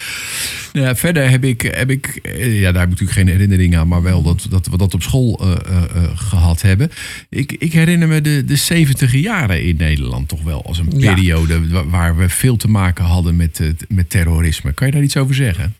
Nou 0.74 0.86
ja, 0.86 0.96
verder 0.96 1.30
heb 1.30 1.44
ik, 1.44 1.62
heb 1.62 1.90
ik, 1.90 2.20
ja, 2.38 2.72
daar 2.72 2.82
heb 2.82 2.92
ik 2.92 3.00
natuurlijk 3.00 3.12
geen 3.12 3.28
herinnering 3.28 3.78
aan, 3.78 3.88
maar 3.88 4.02
wel 4.02 4.22
dat, 4.22 4.48
dat 4.50 4.68
we 4.68 4.78
dat 4.78 4.94
op 4.94 5.02
school 5.02 5.40
uh, 5.44 5.52
uh, 5.52 6.18
gehad 6.18 6.62
hebben. 6.62 6.92
Ik, 7.30 7.52
ik 7.52 7.74
herinner 7.74 8.08
me 8.08 8.22
de, 8.22 8.44
de 8.46 8.56
70 8.56 9.14
jaren 9.14 9.64
in 9.64 9.76
Nederland 9.78 10.28
toch 10.28 10.44
wel 10.44 10.66
als 10.66 10.78
een 10.78 10.98
periode 10.98 11.86
waar 11.90 12.18
we 12.18 12.30
veel 12.30 12.56
te 12.56 12.68
maken 12.68 13.06
hadden 13.06 13.36
met, 13.36 13.62
met 13.88 14.10
terrorisme. 14.10 14.74
Kan 14.74 14.88
je 14.88 14.94
daar 14.94 15.04
iets 15.04 15.18
over 15.18 15.36
zeggen? 15.36 15.76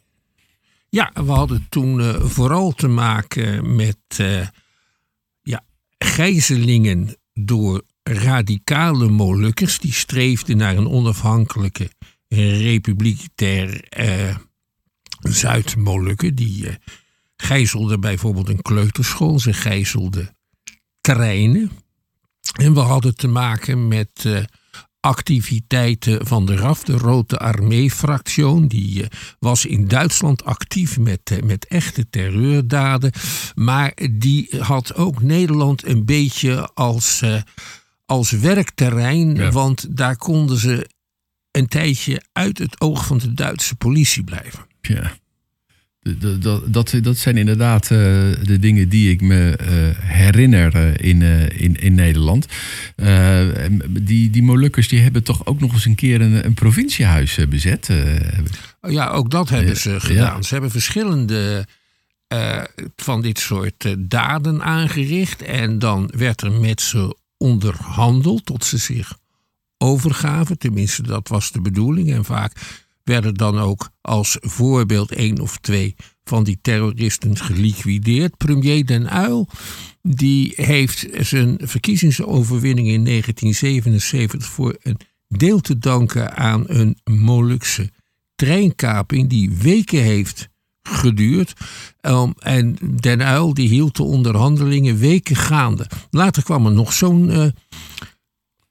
Ja, 0.90 1.12
we 1.14 1.32
hadden 1.32 1.66
toen 1.70 2.00
uh, 2.00 2.26
vooral 2.26 2.72
te 2.72 2.88
maken 2.88 3.76
met 3.76 3.98
uh, 4.22 4.48
ja, 5.42 5.66
gijzelingen 5.98 7.16
door 7.34 7.84
radicale 8.04 9.10
Molukkers. 9.10 9.80
Die 9.80 9.94
streefden 9.94 10.58
naar 10.58 10.78
een 10.78 10.88
onafhankelijke 10.88 11.92
republiek 12.28 13.22
ter 13.36 13.88
uh, 14.00 14.36
Zuid-Molukken. 15.20 16.36
Die 16.36 16.68
gijzelden 17.38 18.00
bijvoorbeeld 18.00 18.50
een 18.50 18.62
kleuterschool. 18.62 19.40
Ze 19.40 19.54
gijzelden 19.54 20.38
treinen. 21.02 21.72
En 22.60 22.74
we 22.74 22.80
hadden 22.80 23.16
te 23.16 23.28
maken 23.28 23.88
met 23.88 24.26
activiteiten 25.10 26.28
van 26.28 26.46
de 26.46 26.56
RAF, 26.56 26.84
de 26.84 26.98
Rode 26.98 27.38
Armee-fractie. 27.38 28.68
Die 28.68 29.02
uh, 29.02 29.08
was 29.40 29.66
in 29.66 29.88
Duitsland 29.88 30.44
actief 30.46 30.98
met, 31.00 31.32
uh, 31.32 31.42
met 31.42 31.68
echte 31.68 32.10
terreurdaden. 32.10 33.12
Maar 33.56 33.94
die 34.12 34.50
had 34.60 34.96
ook 34.96 35.22
Nederland 35.22 35.86
een 35.86 36.06
beetje 36.06 36.70
als, 36.74 37.22
uh, 37.24 37.42
als 38.06 38.32
werkterrein, 38.32 39.52
want 39.52 39.98
daar 39.98 40.18
konden 40.18 40.58
ze 40.58 40.90
een 41.52 41.68
tijdje 41.68 42.22
uit 42.34 42.58
het 42.58 42.82
oog 42.82 43.06
van 43.06 43.18
de 43.18 43.34
Duitse 43.34 43.76
politie 43.76 44.24
blijven. 44.24 44.66
Ja. 44.82 45.18
Dat, 46.18 46.74
dat, 46.74 46.94
dat 47.02 47.18
zijn 47.18 47.38
inderdaad 47.38 47.84
uh, 47.84 47.90
de 48.44 48.58
dingen 48.60 48.90
die 48.90 49.12
ik 49.12 49.22
me 49.22 49.60
uh, 49.62 49.68
herinner 50.00 50.76
uh, 50.76 51.10
in, 51.10 51.22
in, 51.52 51.76
in 51.76 51.94
Nederland. 51.94 52.46
die, 53.90 54.30
die 54.30 54.44
Molukkers 54.44 54.88
die 54.88 55.00
hebben 55.00 55.24
toch 55.24 55.46
ook 55.46 55.60
nog 55.60 55.74
eens 55.74 55.86
een 55.86 55.96
keer 55.96 56.22
een, 56.22 56.46
een 56.46 56.54
provinciehuis 56.54 57.38
bezet. 57.50 57.90
ja, 58.82 59.10
ook 59.10 59.32
dat 59.32 59.50
hebben 59.50 59.78
ze 59.78 60.00
gedaan. 60.00 60.36
Ja. 60.36 60.42
Ze 60.42 60.54
hebben 60.54 60.72
verschillende 60.72 61.68
van 62.96 63.22
dit 63.22 63.40
soort 63.40 63.96
daden 63.98 64.64
aangericht. 64.64 65.42
En 65.42 65.80
dan 65.80 66.12
werd 66.16 66.42
er 66.42 66.52
met 66.52 66.82
ze 66.82 67.16
onderhandeld 67.38 68.46
tot 68.46 68.66
ze 68.66 68.78
zich 68.78 69.18
overgaven. 69.78 70.58
Tenminste, 70.58 71.02
dat 71.02 71.28
was 71.28 71.52
de 71.52 71.62
bedoeling. 71.62 72.14
En 72.14 72.26
vaak 72.26 72.54
werden 73.10 73.34
dan 73.34 73.60
ook 73.60 73.90
als 74.02 74.38
voorbeeld 74.40 75.12
één 75.12 75.40
of 75.40 75.58
twee 75.58 75.96
van 76.24 76.44
die 76.44 76.60
terroristen 76.62 77.38
geliquideerd. 77.38 78.38
Premier 78.38 78.86
Den 78.86 79.18
Uyl 79.26 79.48
die 80.02 80.54
heeft 80.56 81.08
zijn 81.20 81.58
verkiezingsoverwinning 81.62 82.88
in 82.88 83.06
1977 83.06 84.46
voor 84.46 84.78
een 84.82 84.98
deel 85.28 85.60
te 85.60 85.78
danken 85.78 86.38
aan 86.38 86.64
een 86.68 86.98
Molukse 87.04 87.90
treinkaping 88.36 89.30
die 89.30 89.52
weken 89.52 90.02
heeft 90.02 90.50
geduurd. 90.82 91.54
Um, 92.02 92.34
en 92.40 92.78
Den 93.02 93.22
Uyl 93.22 93.54
die 93.54 93.70
hield 93.70 93.96
de 93.96 94.04
onderhandelingen 94.04 94.98
weken 94.98 95.36
gaande. 95.36 95.88
Later 96.10 96.44
kwam 96.44 96.66
er 96.66 96.72
nog 96.72 96.94
zo'n 96.94 97.30
uh, 97.30 97.46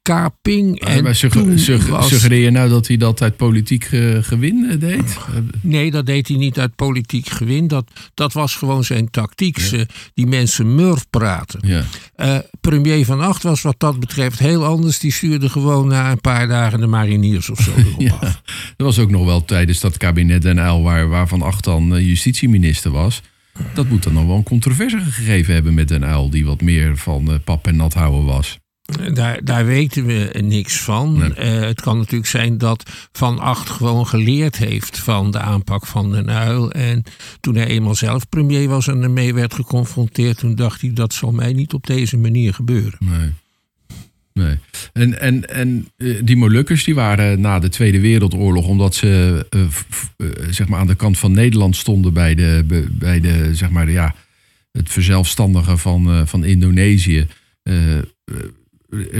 kaping. 0.01 0.79
En 0.79 1.03
maar 1.03 1.15
suggereer 1.15 2.43
je 2.43 2.49
nou 2.49 2.69
dat 2.69 2.87
hij 2.87 2.97
dat 2.97 3.21
uit 3.21 3.37
politiek 3.37 3.91
uh, 3.91 4.17
gewin 4.21 4.69
eh, 4.69 4.79
deed? 4.79 5.17
Nee, 5.61 5.91
dat 5.91 6.05
deed 6.05 6.27
hij 6.27 6.37
niet 6.37 6.59
uit 6.59 6.75
politiek 6.75 7.29
gewin. 7.29 7.67
Dat, 7.67 7.91
dat 8.13 8.33
was 8.33 8.55
gewoon 8.55 8.83
zijn 8.83 9.09
tactiek. 9.09 9.69
Die 10.13 10.27
mensen 10.27 10.75
murf 10.75 11.05
praten. 11.09 11.59
Ja. 11.67 11.83
Uh, 12.17 12.37
premier 12.61 13.05
Van 13.05 13.21
Acht 13.21 13.43
was 13.43 13.61
wat 13.61 13.75
dat 13.77 13.99
betreft 13.99 14.39
heel 14.39 14.65
anders. 14.65 14.99
Die 14.99 15.11
stuurde 15.11 15.49
gewoon 15.49 15.87
na 15.87 16.11
een 16.11 16.21
paar 16.21 16.47
dagen 16.47 16.79
de 16.79 16.87
mariniers 16.87 17.49
of 17.49 17.59
zo 17.59 17.71
erop 17.77 18.21
af. 18.21 18.41
Dat 18.77 18.87
was 18.87 18.99
ook 18.99 19.11
nog 19.11 19.25
wel 19.25 19.45
tijdens 19.45 19.79
dat 19.79 19.97
kabinet 19.97 20.41
Den 20.41 20.57
Uyl 20.57 20.83
waar, 20.83 21.09
waar 21.09 21.27
Van 21.27 21.41
Acht 21.41 21.63
dan 21.63 22.03
justitieminister 22.03 22.91
was. 22.91 23.21
Dat 23.73 23.89
moet 23.89 24.03
dan 24.03 24.13
nog 24.13 24.25
wel 24.25 24.35
een 24.35 24.43
controverse 24.43 24.99
gegeven 24.99 25.53
hebben 25.53 25.73
met 25.73 25.87
Den 25.87 26.03
Uyl... 26.03 26.29
die 26.29 26.45
wat 26.45 26.61
meer 26.61 26.97
van 26.97 27.41
pap 27.43 27.67
en 27.67 27.75
nat 27.75 27.93
houden 27.93 28.25
was. 28.25 28.57
Daar, 29.13 29.43
daar 29.43 29.65
weten 29.65 30.05
we 30.05 30.39
niks 30.41 30.81
van. 30.81 31.35
Eh, 31.35 31.59
het 31.59 31.81
kan 31.81 31.97
natuurlijk 31.97 32.29
zijn 32.29 32.57
dat 32.57 32.83
Van 33.11 33.39
Acht 33.39 33.69
gewoon 33.69 34.07
geleerd 34.07 34.57
heeft 34.57 34.99
van 34.99 35.31
de 35.31 35.39
aanpak 35.39 35.85
van 35.85 36.11
Den 36.11 36.29
Uil. 36.29 36.71
En 36.71 37.03
toen 37.39 37.55
hij 37.55 37.67
eenmaal 37.67 37.95
zelf 37.95 38.29
premier 38.29 38.67
was 38.67 38.87
en 38.87 39.01
ermee 39.03 39.33
werd 39.33 39.53
geconfronteerd, 39.53 40.37
toen 40.37 40.55
dacht 40.55 40.81
hij 40.81 40.93
dat 40.93 41.13
zal 41.13 41.31
mij 41.31 41.53
niet 41.53 41.73
op 41.73 41.87
deze 41.87 42.17
manier 42.17 42.53
gebeuren. 42.53 42.97
Nee. 42.99 43.33
Nee. 44.33 44.57
En, 44.93 45.19
en, 45.19 45.49
en 45.49 45.87
eh, 45.97 46.15
die 46.23 46.37
Molukkers 46.37 46.83
die 46.83 46.95
waren 46.95 47.41
na 47.41 47.59
de 47.59 47.69
Tweede 47.69 47.99
Wereldoorlog, 47.99 48.67
omdat 48.67 48.95
ze 48.95 49.45
uh, 49.55 50.27
zeg 50.49 50.67
maar 50.67 50.79
aan 50.79 50.87
de 50.87 50.95
kant 50.95 51.17
van 51.17 51.31
Nederland 51.31 51.75
stonden 51.75 52.13
bij, 52.13 52.35
de, 52.35 52.85
bij 52.91 53.19
de, 53.19 53.55
zeg 53.55 53.69
maar, 53.69 53.91
ja, 53.91 54.15
het 54.71 54.89
verzelfstandigen 54.89 55.79
van, 55.79 56.27
van 56.27 56.43
Indonesië 56.43 57.27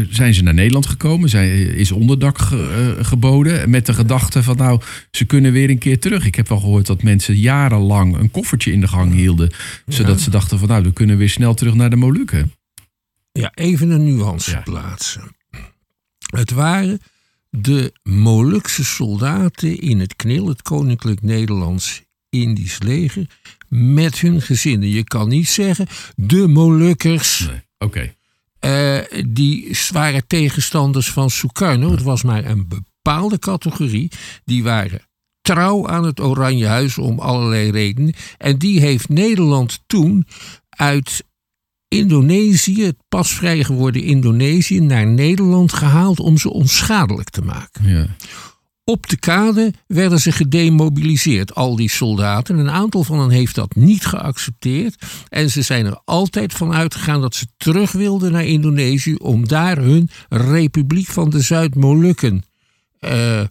zijn 0.09 0.33
ze 0.33 0.43
naar 0.43 0.53
Nederland 0.53 0.85
gekomen. 0.85 1.29
Zij, 1.29 1.61
is 1.61 1.91
onderdak 1.91 2.37
ge, 2.37 2.95
uh, 2.97 3.05
geboden. 3.05 3.69
Met 3.69 3.85
de 3.85 3.93
gedachte 3.93 4.43
van 4.43 4.57
nou, 4.57 4.81
ze 5.11 5.25
kunnen 5.25 5.51
weer 5.51 5.69
een 5.69 5.77
keer 5.77 5.99
terug. 5.99 6.25
Ik 6.25 6.35
heb 6.35 6.47
wel 6.47 6.59
gehoord 6.59 6.85
dat 6.85 7.03
mensen 7.03 7.35
jarenlang 7.35 8.17
een 8.17 8.31
koffertje 8.31 8.71
in 8.71 8.81
de 8.81 8.87
gang 8.87 9.13
hielden. 9.13 9.51
Zodat 9.87 10.21
ze 10.21 10.29
dachten 10.29 10.59
van 10.59 10.67
nou, 10.67 10.83
we 10.83 10.93
kunnen 10.93 11.17
weer 11.17 11.29
snel 11.29 11.53
terug 11.53 11.73
naar 11.73 11.89
de 11.89 11.95
Molukken. 11.95 12.51
Ja, 13.31 13.51
even 13.53 13.89
een 13.89 14.03
nuance 14.03 14.51
ja. 14.51 14.61
plaatsen. 14.61 15.35
Het 16.31 16.51
waren 16.51 17.01
de 17.49 17.93
Molukse 18.03 18.83
soldaten 18.83 19.79
in 19.79 19.99
het 19.99 20.15
KNIL, 20.15 20.47
het 20.47 20.61
Koninklijk 20.61 21.21
Nederlands 21.21 22.03
Indisch 22.29 22.81
leger, 22.81 23.25
met 23.67 24.19
hun 24.19 24.41
gezinnen. 24.41 24.89
Je 24.89 25.03
kan 25.03 25.27
niet 25.27 25.49
zeggen 25.49 25.87
de 26.15 26.47
Molukkers. 26.47 27.47
Nee. 27.47 27.61
Oké. 27.77 28.13
Uh, 28.65 28.97
die 29.27 29.77
waren 29.91 30.27
tegenstanders 30.27 31.11
van 31.11 31.29
Sukarno. 31.29 31.91
Het 31.91 32.03
was 32.03 32.23
maar 32.23 32.45
een 32.45 32.67
bepaalde 32.67 33.39
categorie. 33.39 34.11
Die 34.45 34.63
waren 34.63 35.01
trouw 35.41 35.87
aan 35.87 36.05
het 36.05 36.19
Oranje 36.19 36.67
Huis 36.67 36.97
om 36.97 37.19
allerlei 37.19 37.71
redenen. 37.71 38.13
En 38.37 38.57
die 38.57 38.79
heeft 38.79 39.09
Nederland 39.09 39.79
toen 39.87 40.27
uit 40.69 41.23
Indonesië, 41.87 42.83
het 42.83 42.97
pas 43.07 43.31
vrij 43.31 43.63
geworden 43.63 44.03
Indonesië, 44.03 44.79
naar 44.79 45.07
Nederland 45.07 45.73
gehaald 45.73 46.19
om 46.19 46.37
ze 46.37 46.49
onschadelijk 46.49 47.29
te 47.29 47.41
maken. 47.41 47.89
Ja. 47.89 48.07
Op 48.89 49.09
de 49.09 49.17
kade 49.17 49.73
werden 49.87 50.19
ze 50.19 50.31
gedemobiliseerd, 50.31 51.55
al 51.55 51.75
die 51.75 51.89
soldaten. 51.89 52.57
Een 52.57 52.69
aantal 52.69 53.03
van 53.03 53.19
hen 53.19 53.29
heeft 53.29 53.55
dat 53.55 53.75
niet 53.75 54.05
geaccepteerd. 54.05 55.05
En 55.29 55.49
ze 55.49 55.61
zijn 55.61 55.85
er 55.85 56.01
altijd 56.05 56.53
van 56.53 56.73
uitgegaan 56.73 57.21
dat 57.21 57.35
ze 57.35 57.47
terug 57.57 57.91
wilden 57.91 58.31
naar 58.31 58.45
Indonesië 58.45 59.15
om 59.15 59.47
daar 59.47 59.77
hun 59.77 60.09
Republiek 60.29 61.07
van 61.07 61.29
de 61.29 61.41
Zuid-Molukken 61.41 62.43
uh, 62.99 63.41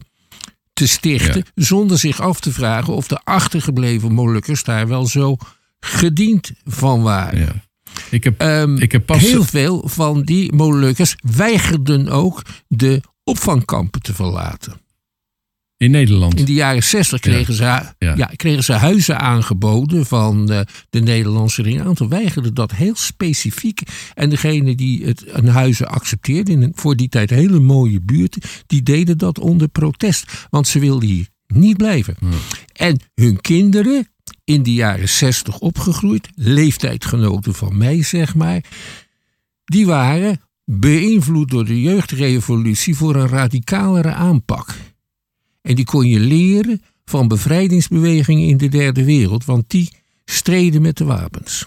te 0.72 0.86
stichten. 0.86 1.44
Zonder 1.54 1.98
zich 1.98 2.20
af 2.20 2.40
te 2.40 2.52
vragen 2.52 2.94
of 2.94 3.08
de 3.08 3.20
achtergebleven 3.24 4.12
Molukkers 4.12 4.64
daar 4.64 4.88
wel 4.88 5.06
zo 5.06 5.36
gediend 5.80 6.50
van 6.64 7.02
waren. 7.02 7.40
Ja. 7.40 7.54
Ik 8.10 8.24
heb, 8.24 8.42
um, 8.42 8.78
ik 8.78 8.92
heb 8.92 9.06
pas... 9.06 9.20
Heel 9.20 9.44
veel 9.44 9.88
van 9.88 10.22
die 10.22 10.52
Molukkers 10.52 11.16
weigerden 11.36 12.08
ook 12.08 12.42
de 12.68 13.00
opvangkampen 13.24 14.02
te 14.02 14.14
verlaten. 14.14 14.86
In 15.78 15.90
Nederland? 15.90 16.38
In 16.38 16.44
de 16.44 16.52
jaren 16.52 16.82
zestig 16.82 17.20
kregen, 17.20 17.54
ze, 17.54 17.82
ja. 17.98 18.30
kregen 18.36 18.64
ze 18.64 18.72
huizen 18.72 19.18
aangeboden 19.18 20.06
van 20.06 20.46
de, 20.46 20.66
de 20.90 21.00
Nederlandse 21.00 21.56
regering. 21.56 21.82
Een 21.82 21.88
aantal 21.88 22.08
weigerden 22.08 22.54
dat 22.54 22.72
heel 22.72 22.96
specifiek. 22.96 23.80
En 24.14 24.30
degene 24.30 24.74
die 24.74 25.04
het 25.04 25.24
een 25.26 25.48
huizen 25.48 25.88
accepteerden, 25.88 26.54
in 26.54 26.62
een 26.62 26.72
voor 26.74 26.96
die 26.96 27.08
tijd 27.08 27.30
hele 27.30 27.60
mooie 27.60 28.00
buurt, 28.00 28.64
die 28.66 28.82
deden 28.82 29.18
dat 29.18 29.38
onder 29.38 29.68
protest. 29.68 30.46
Want 30.50 30.68
ze 30.68 30.78
wilden 30.78 31.08
hier 31.08 31.28
niet 31.46 31.76
blijven. 31.76 32.16
En 32.72 33.00
hun 33.14 33.40
kinderen, 33.40 34.08
in 34.44 34.62
de 34.62 34.74
jaren 34.74 35.08
zestig 35.08 35.58
opgegroeid, 35.58 36.28
leeftijdgenoten 36.34 37.54
van 37.54 37.76
mij 37.76 38.02
zeg 38.02 38.34
maar, 38.34 38.64
die 39.64 39.86
waren 39.86 40.40
beïnvloed 40.64 41.50
door 41.50 41.64
de 41.64 41.80
jeugdrevolutie 41.80 42.96
voor 42.96 43.16
een 43.16 43.28
radicalere 43.28 44.12
aanpak. 44.12 44.76
En 45.68 45.74
die 45.74 45.84
kon 45.84 46.08
je 46.08 46.20
leren 46.20 46.82
van 47.04 47.28
bevrijdingsbewegingen 47.28 48.48
in 48.48 48.56
de 48.56 48.68
derde 48.68 49.04
wereld, 49.04 49.44
want 49.44 49.64
die 49.70 49.92
streden 50.24 50.82
met 50.82 50.96
de 50.96 51.04
wapens. 51.04 51.66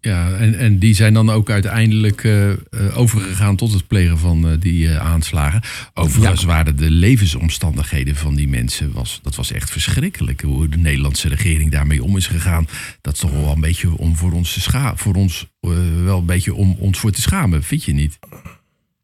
Ja, 0.00 0.30
en, 0.30 0.58
en 0.58 0.78
die 0.78 0.94
zijn 0.94 1.14
dan 1.14 1.30
ook 1.30 1.50
uiteindelijk 1.50 2.24
uh, 2.24 2.52
overgegaan 2.94 3.56
tot 3.56 3.72
het 3.72 3.86
plegen 3.86 4.18
van 4.18 4.48
uh, 4.48 4.52
die 4.58 4.90
aanslagen. 4.90 5.62
Overigens 5.94 6.44
waren 6.44 6.76
de 6.76 6.90
levensomstandigheden 6.90 8.16
van 8.16 8.34
die 8.34 8.48
mensen, 8.48 8.92
was, 8.92 9.20
dat 9.22 9.34
was 9.34 9.52
echt 9.52 9.70
verschrikkelijk. 9.70 10.40
Hoe 10.40 10.68
de 10.68 10.76
Nederlandse 10.76 11.28
regering 11.28 11.70
daarmee 11.70 12.02
om 12.02 12.16
is 12.16 12.26
gegaan. 12.26 12.66
Dat 13.00 13.12
is 13.12 13.20
toch 13.20 13.32
wel 13.32 13.52
een 13.52 13.60
beetje 13.60 13.98
om 13.98 14.16
voor 14.16 14.32
ons, 14.32 14.52
te 14.52 14.60
scha 14.60 14.96
voor 14.96 15.14
ons 15.14 15.46
wel 16.04 16.18
een 16.18 16.26
beetje 16.26 16.54
om 16.54 16.76
ons 16.78 16.98
voor 16.98 17.10
te 17.10 17.20
schamen, 17.20 17.62
vind 17.62 17.84
je 17.84 17.92
niet? 17.92 18.18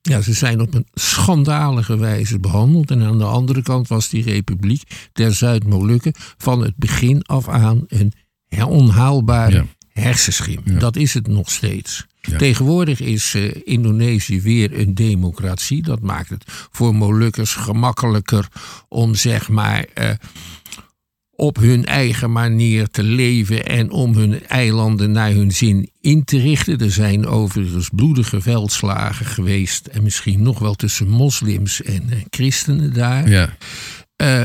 Ja, 0.09 0.21
ze 0.21 0.33
zijn 0.33 0.61
op 0.61 0.75
een 0.75 0.87
schandalige 0.95 1.99
wijze 1.99 2.39
behandeld. 2.39 2.91
En 2.91 3.03
aan 3.03 3.19
de 3.19 3.25
andere 3.25 3.63
kant 3.63 3.89
was 3.89 4.09
die 4.09 4.23
republiek 4.23 4.83
der 5.13 5.35
Zuid-Molukken 5.35 6.13
van 6.39 6.63
het 6.63 6.77
begin 6.77 7.23
af 7.23 7.49
aan 7.49 7.85
een 7.89 8.13
onhaalbare 8.67 9.57
ja. 9.57 9.67
hersenschim. 10.03 10.63
Dat 10.79 10.97
is 10.97 11.15
het 11.15 11.27
nog 11.27 11.51
steeds. 11.51 12.07
Tegenwoordig 12.37 13.01
is 13.01 13.35
uh, 13.35 13.55
Indonesië 13.65 14.41
weer 14.41 14.79
een 14.79 14.95
democratie. 14.95 15.83
Dat 15.83 16.01
maakt 16.01 16.29
het 16.29 16.45
voor 16.47 16.95
Molukkers 16.95 17.55
gemakkelijker 17.55 18.49
om 18.89 19.15
zeg 19.15 19.49
maar. 19.49 19.87
Uh, 19.95 20.11
op 21.41 21.57
hun 21.57 21.85
eigen 21.85 22.33
manier 22.33 22.89
te 22.89 23.03
leven 23.03 23.67
en 23.67 23.91
om 23.91 24.15
hun 24.15 24.47
eilanden 24.47 25.11
naar 25.11 25.33
hun 25.33 25.53
zin 25.53 25.91
in 26.01 26.25
te 26.25 26.39
richten. 26.39 26.79
Er 26.79 26.93
zijn 26.93 27.27
overigens 27.27 27.89
bloedige 27.95 28.41
veldslagen 28.41 29.27
geweest 29.27 29.87
en 29.87 30.03
misschien 30.03 30.43
nog 30.43 30.59
wel 30.59 30.75
tussen 30.75 31.09
moslims 31.09 31.83
en 31.83 32.11
eh, 32.11 32.19
christenen 32.31 32.93
daar. 32.93 33.29
Ja. 33.29 33.57
Uh, 34.23 34.43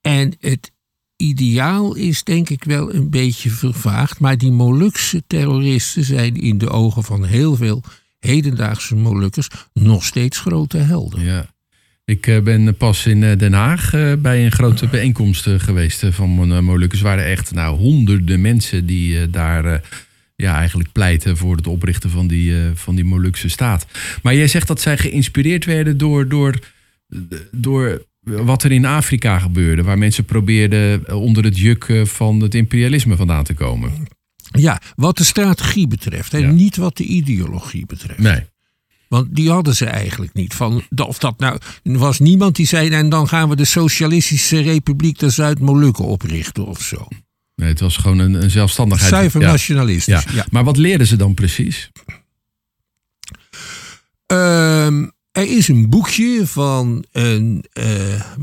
en 0.00 0.34
het 0.40 0.72
ideaal 1.16 1.94
is 1.94 2.22
denk 2.22 2.50
ik 2.50 2.64
wel 2.64 2.94
een 2.94 3.10
beetje 3.10 3.50
vervaagd, 3.50 4.20
maar 4.20 4.38
die 4.38 4.52
Molukse 4.52 5.22
terroristen 5.26 6.04
zijn 6.04 6.36
in 6.36 6.58
de 6.58 6.70
ogen 6.70 7.02
van 7.02 7.24
heel 7.24 7.56
veel 7.56 7.82
hedendaagse 8.18 8.94
Molukkers 8.94 9.48
nog 9.72 10.04
steeds 10.04 10.38
grote 10.38 10.78
helden. 10.78 11.22
Ja. 11.22 11.53
Ik 12.04 12.26
eh, 12.26 12.40
ben 12.40 12.76
pas 12.76 13.06
in 13.06 13.22
eh, 13.22 13.38
Den 13.38 13.52
Haag 13.52 13.94
eh, 13.94 14.12
bij 14.18 14.44
een 14.44 14.52
grote 14.52 14.88
bijeenkomst 14.88 15.48
geweest 15.56 16.06
van 16.10 16.64
Molukkers. 16.64 17.00
Er 17.00 17.06
waren 17.06 17.24
echt 17.24 17.52
nou, 17.52 17.76
honderden 17.76 18.40
mensen 18.40 18.86
die 18.86 19.30
daar 19.30 19.82
ja, 20.36 20.56
eigenlijk 20.56 20.92
pleiten 20.92 21.36
voor 21.36 21.56
het 21.56 21.66
oprichten 21.66 22.10
van 22.10 22.26
die, 22.26 22.54
van 22.74 22.94
die 22.94 23.04
Molukse 23.04 23.48
staat. 23.48 23.86
Maar 24.22 24.34
jij 24.34 24.48
zegt 24.48 24.68
dat 24.68 24.80
zij 24.80 24.98
geïnspireerd 24.98 25.64
werden 25.64 25.98
door, 25.98 26.28
door, 26.28 26.58
door 27.50 28.04
wat 28.20 28.62
er 28.62 28.72
in 28.72 28.84
Afrika 28.84 29.38
gebeurde. 29.38 29.82
Waar 29.82 29.98
mensen 29.98 30.24
probeerden 30.24 31.16
onder 31.16 31.44
het 31.44 31.58
juk 31.58 32.02
van 32.04 32.40
het 32.40 32.54
imperialisme 32.54 33.16
vandaan 33.16 33.44
te 33.44 33.54
komen. 33.54 33.92
Ja, 34.50 34.80
wat 34.96 35.16
de 35.16 35.24
strategie 35.24 35.86
betreft 35.86 36.34
en 36.34 36.54
niet 36.54 36.76
wat 36.76 36.96
de 36.96 37.04
ideologie 37.04 37.86
betreft. 37.86 38.18
Nee. 38.18 38.44
Want 39.08 39.34
die 39.34 39.50
hadden 39.50 39.76
ze 39.76 39.86
eigenlijk 39.86 40.34
niet. 40.34 40.54
Van, 40.54 40.82
of 40.96 41.18
dat 41.18 41.38
nou, 41.38 41.58
er 41.82 41.98
was 41.98 42.18
niemand 42.18 42.56
die 42.56 42.66
zei, 42.66 42.90
en 42.90 43.08
dan 43.08 43.28
gaan 43.28 43.48
we 43.48 43.56
de 43.56 43.64
Socialistische 43.64 44.60
Republiek 44.60 45.18
de 45.18 45.30
Zuid-Molukken 45.30 46.04
oprichten 46.04 46.66
of 46.66 46.82
zo. 46.82 47.08
Nee, 47.56 47.68
het 47.68 47.80
was 47.80 47.96
gewoon 47.96 48.18
een, 48.18 48.42
een 48.42 48.50
zelfstandigheid. 48.50 49.10
Zuiver 49.10 49.40
ja. 49.40 49.46
nationalistisch. 49.46 50.24
Ja. 50.32 50.46
Maar 50.50 50.64
wat 50.64 50.76
leerden 50.76 51.06
ze 51.06 51.16
dan 51.16 51.34
precies? 51.34 51.90
Um, 54.26 55.12
er 55.32 55.56
is 55.56 55.68
een 55.68 55.88
boekje 55.88 56.46
van 56.46 57.04
een 57.12 57.64
uh, 57.72 57.84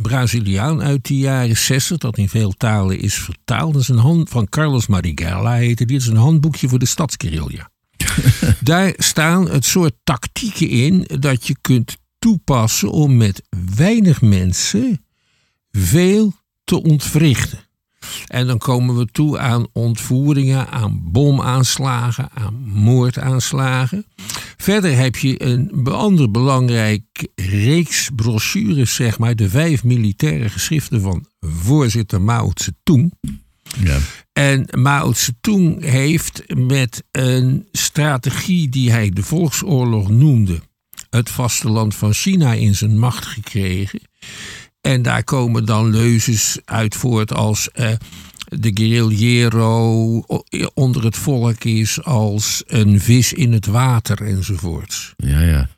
Braziliaan 0.01 0.82
uit 0.82 1.08
de 1.08 1.18
jaren 1.18 1.58
60, 1.58 1.98
dat 1.98 2.18
in 2.18 2.30
veel 2.30 2.53
talen 2.58 3.00
is 3.00 3.15
vertaald. 3.15 3.74
Dat 3.74 3.82
is 3.82 3.88
een 3.88 3.98
hand 3.98 4.30
van 4.30 4.50
Carlos 4.50 4.88
Marighella 4.88 5.53
heette. 5.53 5.86
Dit 5.86 6.01
is 6.01 6.08
een 6.08 6.15
handboekje 6.15 6.70
voor 6.70 6.80
de 6.80 6.86
stadsguerrilla. 6.86 7.71
Daar 8.60 8.94
staan 8.98 9.50
het 9.50 9.65
soort 9.65 9.94
tactieken 10.03 10.70
in 10.70 11.08
dat 11.20 11.48
je 11.48 11.56
kunt 11.62 11.98
toepassen 12.20 12.91
om 12.91 13.18
met 13.18 13.41
weinig 13.75 14.22
mensen 14.22 15.06
veel 15.72 16.34
te 16.63 16.84
ontwrichten. 16.84 17.60
En 18.27 18.48
dan 18.48 18.58
komen 18.58 18.98
we 18.98 19.06
toe 19.06 19.39
aan 19.39 19.68
ontvoeringen, 19.74 20.70
aan 20.70 21.12
bomaanslagen, 21.12 22.30
aan 22.34 22.53
moordaanslagen. 22.70 24.06
Verder 24.58 24.98
heb 24.98 25.15
je 25.15 25.44
een 25.44 25.88
ander 25.88 26.32
belangrijk 26.32 27.27
reeks 27.36 28.10
brochures, 28.15 28.96
zeg 28.96 29.20
maar, 29.20 29.36
de 29.36 29.50
vijf 29.50 29.84
militaire 29.84 30.50
geschriften 30.50 31.01
van 31.01 31.25
voorzitter 31.39 32.22
Mao 32.22 32.51
Zedong. 32.53 33.13
Ja. 33.84 33.98
En 34.34 34.68
Mao 34.72 35.14
Zedong 35.14 35.84
heeft 35.84 36.44
met 36.56 37.04
een 37.12 37.68
strategie 37.72 38.70
die 38.70 38.92
hij 38.92 39.10
de 39.10 39.24
volksoorlog 39.24 40.10
noemde, 40.10 40.60
het 41.10 41.30
vasteland 41.30 41.96
van 41.96 42.14
China 42.14 42.54
in 42.54 42.76
zijn 42.76 43.00
macht 43.00 43.26
gekregen. 43.26 44.02
En 44.82 45.02
daar 45.02 45.24
komen 45.24 45.66
dan 45.66 45.90
leuzes 45.90 46.60
uit 46.66 46.96
voort 46.96 47.34
als 47.34 47.72
eh, 47.72 47.92
de 48.46 48.72
guerrillero 48.74 50.24
onder 50.74 51.04
het 51.04 51.18
volk 51.18 51.64
is 51.64 52.04
als 52.04 52.64
een 52.66 53.00
vis 53.00 53.34
in 53.34 53.54
het 53.54 53.66
water 53.66 54.22
enzovoorts. 54.22 55.14
Ja, 55.18 55.42
ja. 55.42 55.70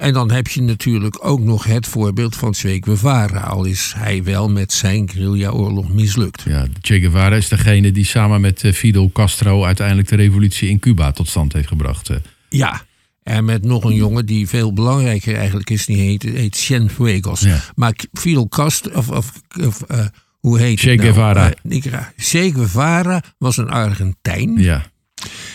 En 0.00 0.12
dan 0.12 0.30
heb 0.30 0.48
je 0.48 0.62
natuurlijk 0.62 1.24
ook 1.26 1.40
nog 1.40 1.64
het 1.64 1.86
voorbeeld 1.86 2.36
van 2.36 2.54
Che 2.54 2.78
Guevara, 2.80 3.40
al 3.40 3.64
is 3.64 3.92
hij 3.96 4.24
wel 4.24 4.50
met 4.50 4.72
zijn 4.72 5.08
guerrilla-oorlog 5.08 5.88
mislukt. 5.88 6.42
Ja, 6.42 6.66
Che 6.80 7.00
Guevara 7.00 7.36
is 7.36 7.48
degene 7.48 7.92
die 7.92 8.04
samen 8.04 8.40
met 8.40 8.64
eh, 8.64 8.72
Fidel 8.72 9.10
Castro 9.12 9.64
uiteindelijk 9.64 10.08
de 10.08 10.16
revolutie 10.16 10.68
in 10.68 10.78
Cuba 10.78 11.12
tot 11.12 11.28
stand 11.28 11.52
heeft 11.52 11.68
gebracht. 11.68 12.08
Eh. 12.08 12.16
Ja, 12.48 12.82
en 13.22 13.44
met 13.44 13.64
nog 13.64 13.84
een 13.84 13.94
jongen 13.94 14.26
die 14.26 14.48
veel 14.48 14.72
belangrijker 14.72 15.36
eigenlijk 15.36 15.70
is, 15.70 15.86
die 15.86 15.96
heet, 15.96 16.22
heet 16.22 16.56
Cienfuegos. 16.56 17.46
Maar 17.74 17.94
Fidel 18.12 18.48
Castro, 18.48 18.92
of, 18.92 19.08
of, 19.10 19.32
of 19.64 19.82
uh, 19.90 20.04
hoe 20.38 20.58
heet 20.58 20.80
che 20.80 20.94
nou? 20.94 21.00
Guevara. 21.00 21.52
Uh, 21.62 21.80
che 22.16 22.52
Guevara 22.52 23.22
was 23.38 23.56
een 23.56 23.70
Argentijn. 23.70 24.58
Ja. 24.58 24.89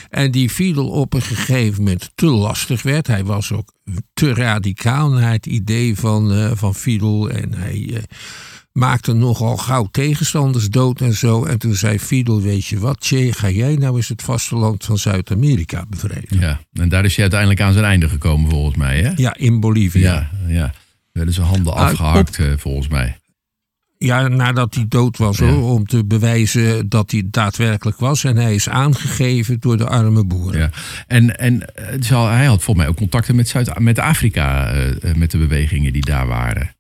En 0.10 0.32
die 0.32 0.50
Fidel 0.50 0.90
op 0.90 1.14
een 1.14 1.22
gegeven 1.22 1.84
moment 1.84 2.12
te 2.16 2.26
lastig 2.26 2.84
werd. 2.84 3.08
Hij 3.08 3.24
was 3.24 3.52
ook 3.52 3.74
te 4.14 4.34
radicaal 4.34 5.10
naar 5.10 5.32
het 5.32 5.46
idee 5.46 5.96
van, 5.96 6.34
uh, 6.34 6.52
van 6.54 6.76
Fidel. 6.76 7.30
En 7.30 7.54
hij 7.54 8.04
maakte 8.78 9.14
nogal 9.14 9.58
gauw 9.58 9.88
tegenstanders 9.92 10.70
dood 10.70 11.02
en 11.02 11.14
zo. 11.14 11.46
En 11.46 11.60
toen 11.60 11.76
zei 11.76 12.00
Fidel, 12.00 12.42
weet 12.42 12.66
je 12.66 12.80
wat, 12.80 12.98
Che, 13.00 13.34
ga 13.34 13.50
jij 13.50 13.76
nou 13.76 13.96
eens 13.96 14.08
het 14.08 14.22
vasteland 14.22 14.86
van 14.86 14.98
Zuid-Amerika 14.98 15.86
bevrijden. 15.90 16.40
Ja, 16.40 16.60
en 16.74 16.90
daar 16.90 17.06
is 17.06 17.14
hij 17.14 17.22
uiteindelijk 17.22 17.62
aan 17.62 17.74
zijn 17.74 17.86
einde 17.86 18.10
gekomen 18.10 18.50
volgens 18.50 18.76
mij, 18.76 19.02
hè? 19.02 19.12
Ja, 19.16 19.36
in 19.36 19.60
Bolivia. 19.60 20.02
Ja, 20.02 20.30
ja. 20.48 20.74
werden 21.12 21.34
zijn 21.34 21.48
handen 21.48 21.74
ah, 21.74 21.82
afgehakt 21.82 22.40
eh, 22.40 22.48
volgens 22.58 22.88
mij. 22.88 23.18
Ja, 24.06 24.28
nadat 24.28 24.76
hij 24.76 24.86
dood 24.88 25.18
was 25.18 25.40
hoor, 25.40 25.72
om 25.72 25.86
te 25.86 26.06
bewijzen 26.06 26.90
dat 26.90 27.12
hij 27.12 27.24
daadwerkelijk 27.26 28.00
was. 28.00 28.24
En 28.24 28.38
hij 28.38 28.56
is 28.56 28.70
aangegeven 28.70 29.60
door 29.60 29.78
de 29.78 29.88
arme 29.88 30.26
boeren. 30.26 30.60
Ja. 30.60 30.70
En, 31.08 31.40
en 31.40 31.76
eh, 31.76 32.26
hij 32.28 32.46
had 32.46 32.64
volgens 32.64 32.78
mij 32.78 32.88
ook 32.88 32.96
contacten 32.96 33.36
met, 33.36 33.48
Zuid 33.48 33.80
met 33.80 34.00
Afrika, 34.00 34.76
uh, 34.76 35.14
met 35.16 35.32
de 35.32 35.38
bewegingen 35.38 35.94
die 35.94 36.06
daar 36.06 36.28
waren. 36.28 36.76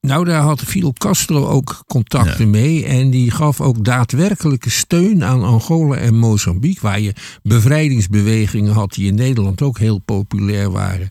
Nou, 0.00 0.24
daar 0.24 0.42
had 0.42 0.62
Fidel 0.62 0.92
Castro 0.92 1.46
ook 1.46 1.84
contacten 1.86 2.50
mee. 2.50 2.84
En 2.84 3.10
die 3.10 3.30
gaf 3.30 3.60
ook 3.60 3.84
daadwerkelijke 3.84 4.70
steun 4.70 5.24
aan 5.24 5.42
Angola 5.42 5.96
en 5.96 6.14
Mozambique. 6.14 6.80
Waar 6.82 7.00
je 7.00 7.12
bevrijdingsbewegingen 7.42 8.72
had 8.72 8.92
die 8.92 9.06
in 9.06 9.14
Nederland 9.14 9.62
ook 9.62 9.78
heel 9.78 9.98
populair 9.98 10.70
waren. 10.70 11.08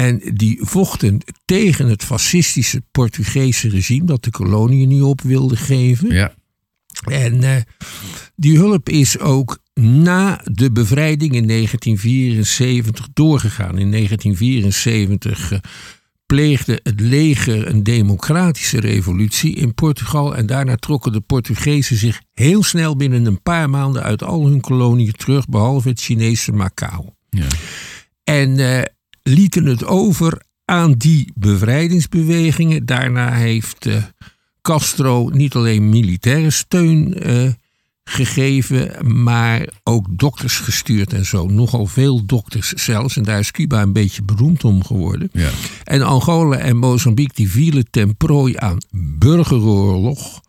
En 0.00 0.20
die 0.34 0.58
vochten 0.62 1.20
tegen 1.44 1.88
het 1.88 2.04
fascistische 2.04 2.82
Portugese 2.90 3.68
regime 3.68 4.04
dat 4.04 4.24
de 4.24 4.30
koloniën 4.30 4.88
niet 4.88 5.02
op 5.02 5.20
wilde 5.20 5.56
geven. 5.56 6.12
Ja. 6.12 6.34
En 7.04 7.42
uh, 7.42 7.56
die 8.36 8.58
hulp 8.58 8.88
is 8.88 9.18
ook 9.18 9.58
na 9.74 10.40
de 10.44 10.72
bevrijding 10.72 11.34
in 11.34 11.46
1974 11.46 13.08
doorgegaan. 13.12 13.78
In 13.78 13.90
1974 13.90 15.52
uh, 15.52 15.58
pleegde 16.26 16.80
het 16.82 17.00
leger 17.00 17.68
een 17.68 17.82
democratische 17.82 18.80
revolutie 18.80 19.54
in 19.54 19.74
Portugal. 19.74 20.36
En 20.36 20.46
daarna 20.46 20.76
trokken 20.76 21.12
de 21.12 21.20
Portugezen 21.20 21.96
zich 21.96 22.20
heel 22.32 22.62
snel 22.62 22.96
binnen 22.96 23.26
een 23.26 23.42
paar 23.42 23.70
maanden 23.70 24.02
uit 24.02 24.22
al 24.22 24.46
hun 24.46 24.60
koloniën 24.60 25.12
terug, 25.12 25.46
behalve 25.46 25.88
het 25.88 26.00
Chinese 26.00 26.52
Macau. 26.52 27.08
Ja. 27.30 27.46
En 28.24 28.58
uh, 28.58 28.82
lieten 29.22 29.66
het 29.66 29.84
over 29.84 30.42
aan 30.64 30.92
die 30.92 31.32
bevrijdingsbewegingen. 31.34 32.86
Daarna 32.86 33.32
heeft 33.32 33.86
uh, 33.86 33.96
Castro 34.62 35.28
niet 35.32 35.54
alleen 35.54 35.88
militaire 35.88 36.50
steun 36.50 37.30
uh, 37.30 37.50
gegeven, 38.04 38.90
maar 39.22 39.68
ook 39.84 40.06
dokters 40.10 40.58
gestuurd 40.58 41.12
en 41.12 41.24
zo. 41.24 41.46
Nogal 41.46 41.86
veel 41.86 42.26
dokters 42.26 42.72
zelfs. 42.72 43.16
En 43.16 43.22
daar 43.22 43.38
is 43.38 43.50
Cuba 43.50 43.82
een 43.82 43.92
beetje 43.92 44.22
beroemd 44.22 44.64
om 44.64 44.84
geworden. 44.84 45.28
Ja. 45.32 45.50
En 45.84 46.02
Angola 46.02 46.56
en 46.56 46.76
Mozambique 46.76 47.34
die 47.34 47.50
vielen 47.50 47.90
ten 47.90 48.16
prooi 48.16 48.54
aan 48.56 48.78
burgeroorlog. 49.18 50.40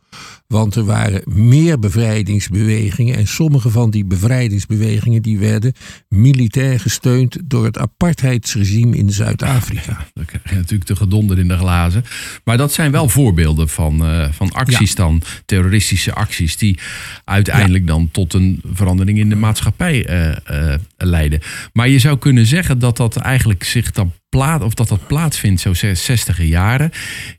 Want 0.52 0.76
er 0.76 0.84
waren 0.84 1.22
meer 1.26 1.80
bevrijdingsbewegingen. 1.80 3.16
En 3.16 3.28
sommige 3.28 3.70
van 3.70 3.90
die 3.90 4.06
bevrijdingsbewegingen 4.06 5.22
die 5.22 5.40
werden 5.40 5.74
militair 6.08 6.80
gesteund 6.80 7.38
door 7.44 7.66
het 7.66 7.78
apartheidsregime 7.78 8.98
in 8.98 9.12
Zuid-Afrika. 9.12 10.08
Dan 10.14 10.26
krijg 10.26 10.50
je 10.50 10.56
natuurlijk 10.56 10.86
de 10.86 10.96
gedonder 10.96 11.40
in 11.40 11.48
de 11.48 11.58
glazen. 11.58 12.04
Maar 12.44 12.58
dat 12.58 12.74
zijn 12.74 12.92
wel 12.92 13.10
voorbeelden 13.10 13.70
van, 13.70 14.06
uh, 14.06 14.32
van 14.32 14.52
acties 14.52 14.96
dan, 14.96 15.22
terroristische 15.46 16.14
acties, 16.14 16.58
die 16.58 16.80
uiteindelijk 17.26 17.88
dan 17.88 18.10
tot 18.12 18.34
een 18.34 18.62
verandering 18.74 19.18
in 19.18 19.30
de 19.30 19.36
maatschappij 19.36 20.10
uh, 20.10 20.36
uh, 20.52 20.76
leiden. 20.98 21.40
Maar 21.74 21.90
je 21.90 22.00
zou 22.00 22.18
kunnen 22.18 22.46
zeggen 22.46 22.80
dat 22.80 22.98
dat 22.98 23.16
eigenlijk 23.16 23.64
zich 23.64 23.92
dan 23.92 24.14
plaat, 24.32 24.62
of 24.62 24.74
dat 24.74 24.88
dat 24.88 25.08
plaatsvindt, 25.08 25.62
zo 25.62 25.74
60 25.74 26.44
jaren 26.44 26.92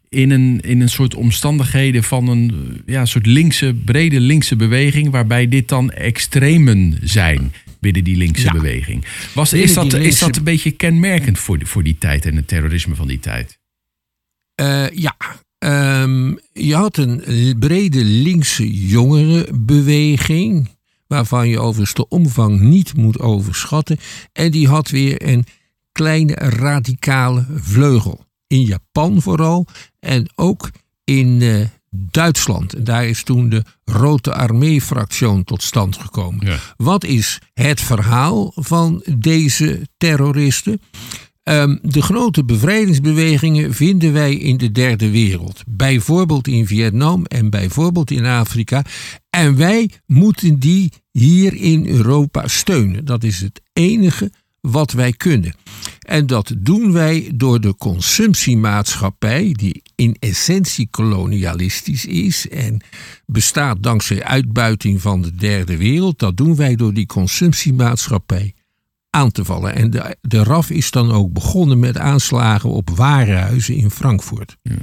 in 0.08 0.30
een, 0.30 0.60
in 0.60 0.80
een 0.80 0.88
soort 0.88 1.14
omstandigheden 1.14 2.02
van 2.02 2.28
een 2.28 2.82
ja, 2.86 3.04
soort 3.04 3.26
linkse, 3.26 3.74
brede 3.84 4.20
linkse 4.20 4.56
beweging, 4.56 5.10
waarbij 5.10 5.48
dit 5.48 5.68
dan 5.68 5.90
extremen 5.90 6.98
zijn 7.02 7.52
binnen 7.80 8.04
die 8.04 8.16
linkse 8.16 8.50
beweging. 8.52 9.04
Was, 9.34 9.52
is, 9.52 9.74
dat, 9.74 9.92
is 9.92 10.18
dat 10.18 10.36
een 10.36 10.44
beetje 10.44 10.70
kenmerkend 10.70 11.38
voor 11.38 11.58
die, 11.58 11.66
voor 11.66 11.82
die 11.82 11.96
tijd 11.98 12.26
en 12.26 12.36
het 12.36 12.48
terrorisme 12.48 12.94
van 12.94 13.06
die 13.06 13.20
tijd? 13.20 13.58
Uh, 14.60 14.88
ja, 14.90 15.16
um, 16.02 16.38
je 16.52 16.74
had 16.74 16.96
een 16.96 17.56
brede 17.58 18.04
linkse 18.04 18.86
jongerenbeweging, 18.86 20.68
waarvan 21.06 21.48
je 21.48 21.58
overigens 21.58 21.94
de 21.94 22.08
omvang 22.08 22.60
niet 22.60 22.96
moet 22.96 23.18
overschatten. 23.18 23.98
En 24.32 24.50
die 24.50 24.68
had 24.68 24.90
weer 24.90 25.28
een 25.28 25.44
kleine 25.92 26.34
radicale 26.34 27.46
vleugel 27.54 28.24
in 28.46 28.62
Japan 28.62 29.22
vooral 29.22 29.66
en 30.00 30.30
ook 30.34 30.70
in 31.04 31.40
uh, 31.40 31.66
Duitsland. 31.90 32.74
En 32.74 32.84
daar 32.84 33.06
is 33.06 33.22
toen 33.22 33.48
de 33.48 33.64
Rote 33.84 34.34
Armee-fractie 34.34 35.44
tot 35.44 35.62
stand 35.62 35.96
gekomen. 35.96 36.58
Wat 36.76 37.04
is 37.04 37.38
het 37.54 37.80
verhaal 37.80 38.52
van 38.54 39.04
deze 39.18 39.88
terroristen? 39.96 40.80
Ehm, 41.42 41.76
de 41.82 42.02
grote 42.02 42.44
bevrijdingsbewegingen 42.44 43.74
vinden 43.74 44.12
wij 44.12 44.34
in 44.34 44.56
de 44.56 44.72
derde 44.72 45.10
wereld. 45.10 45.62
Bijvoorbeeld 45.66 46.48
in 46.48 46.66
Vietnam 46.66 47.24
en 47.24 47.50
bijvoorbeeld 47.50 48.10
in 48.10 48.24
Afrika. 48.24 48.84
En 49.30 49.56
wij 49.56 49.90
moeten 50.06 50.58
die 50.58 50.92
hier 51.10 51.54
in 51.54 51.86
Europa 51.86 52.48
steunen. 52.48 53.04
Dat 53.04 53.24
is 53.24 53.40
het 53.40 53.60
enige 53.72 54.32
wat 54.62 54.92
wij 54.92 55.12
kunnen. 55.12 55.54
En 55.98 56.26
dat 56.26 56.54
doen 56.58 56.92
wij 56.92 57.30
door 57.34 57.60
de 57.60 57.76
consumptiemaatschappij, 57.76 59.52
die 59.52 59.82
in 59.94 60.16
essentie 60.18 60.88
kolonialistisch 60.90 62.06
is 62.06 62.48
en 62.48 62.82
bestaat 63.26 63.82
dankzij 63.82 64.24
uitbuiting 64.24 65.00
van 65.00 65.22
de 65.22 65.34
derde 65.34 65.76
wereld. 65.76 66.18
Dat 66.18 66.36
doen 66.36 66.56
wij 66.56 66.76
door 66.76 66.94
die 66.94 67.06
consumptiemaatschappij 67.06 68.54
aan 69.10 69.30
te 69.30 69.44
vallen. 69.44 69.74
En 69.74 69.90
de, 69.90 70.16
de 70.20 70.42
RAF 70.42 70.70
is 70.70 70.90
dan 70.90 71.12
ook 71.12 71.32
begonnen 71.32 71.78
met 71.78 71.98
aanslagen 71.98 72.70
op 72.70 72.90
warenhuizen 72.90 73.74
in 73.74 73.90
Frankfurt. 73.90 74.56
Ja. 74.62 74.74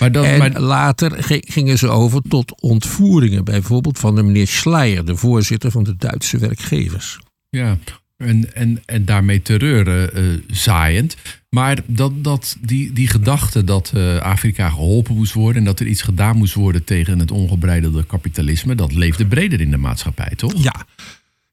Maar 0.00 0.12
dan, 0.12 0.24
en 0.24 0.38
maar... 0.38 0.60
later 0.60 1.12
gingen 1.28 1.78
ze 1.78 1.88
over 1.88 2.22
tot 2.28 2.60
ontvoeringen, 2.60 3.44
bijvoorbeeld 3.44 3.98
van 3.98 4.14
de 4.14 4.22
meneer 4.22 4.46
Schleier, 4.46 5.04
de 5.04 5.16
voorzitter 5.16 5.70
van 5.70 5.82
de 5.82 5.96
Duitse 5.96 6.38
werkgevers. 6.38 7.18
Ja, 7.48 7.78
en, 8.18 8.54
en, 8.54 8.82
en 8.84 9.04
daarmee 9.04 9.42
terreur 9.42 10.14
uh, 10.14 10.38
zaaiend. 10.46 11.16
Maar 11.48 11.78
dat, 11.86 12.24
dat, 12.24 12.56
die, 12.60 12.92
die 12.92 13.08
gedachte 13.08 13.64
dat 13.64 13.92
uh, 13.94 14.16
Afrika 14.16 14.68
geholpen 14.68 15.14
moest 15.14 15.32
worden 15.32 15.56
en 15.56 15.64
dat 15.64 15.80
er 15.80 15.86
iets 15.86 16.02
gedaan 16.02 16.36
moest 16.36 16.54
worden 16.54 16.84
tegen 16.84 17.18
het 17.18 17.30
ongebreidelde 17.30 18.04
kapitalisme, 18.06 18.74
dat 18.74 18.94
leefde 18.94 19.26
breder 19.26 19.60
in 19.60 19.70
de 19.70 19.76
maatschappij, 19.76 20.32
toch? 20.36 20.62
Ja, 20.62 20.86